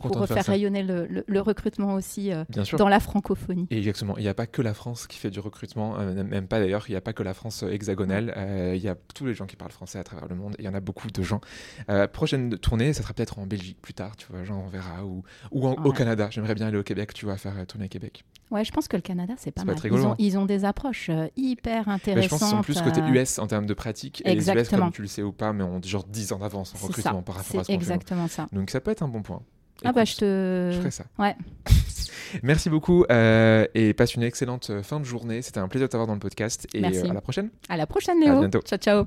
[0.00, 2.30] pour faire, rayonner le, recrutement aussi
[2.76, 3.66] dans la francophonie.
[3.70, 4.16] exactement.
[4.18, 6.84] Il n'y a pas que la France qui fait du recrutement, même pas d'ailleurs.
[6.88, 8.34] Il n'y a pas que la France hexagonale.
[8.74, 10.56] il y a tous les gens qui parlent français à travers le monde.
[10.58, 11.40] Il y en a beaucoup de gens.
[12.12, 15.22] prochaine tournée, ça sera peut-être en Belgique plus tard, tu vois, genre on verra, ou,
[15.52, 16.28] ou au Canada.
[16.30, 18.24] J'aimerais bien aller au Québec, tu vois, faire tourner à Québec.
[18.50, 19.76] Ouais, je pense que le Canada, c'est pas mal.
[19.84, 22.24] ils, ont, ils, ont, des approches euh, hyper intéressantes.
[22.24, 24.22] je pense qu'ils sont plus côté US en termes de pratique.
[24.24, 26.74] Et les US, comme tu le sais ou pas, mais ont genre 10 ans d'avance
[26.74, 28.46] en recrutement par rapport à ce exactement ça.
[28.52, 29.42] Donc ça peut être un bon point.
[29.84, 30.70] ah bah je te...
[30.72, 31.04] Je ferai ça.
[31.18, 31.36] Ouais.
[32.42, 35.42] Merci beaucoup euh, et passe une excellente fin de journée.
[35.42, 37.50] C'était un plaisir de t'avoir dans le podcast et euh, à la prochaine.
[37.68, 38.36] À la prochaine, Léo.
[38.36, 38.60] À bientôt.
[38.60, 39.06] Ciao, ciao.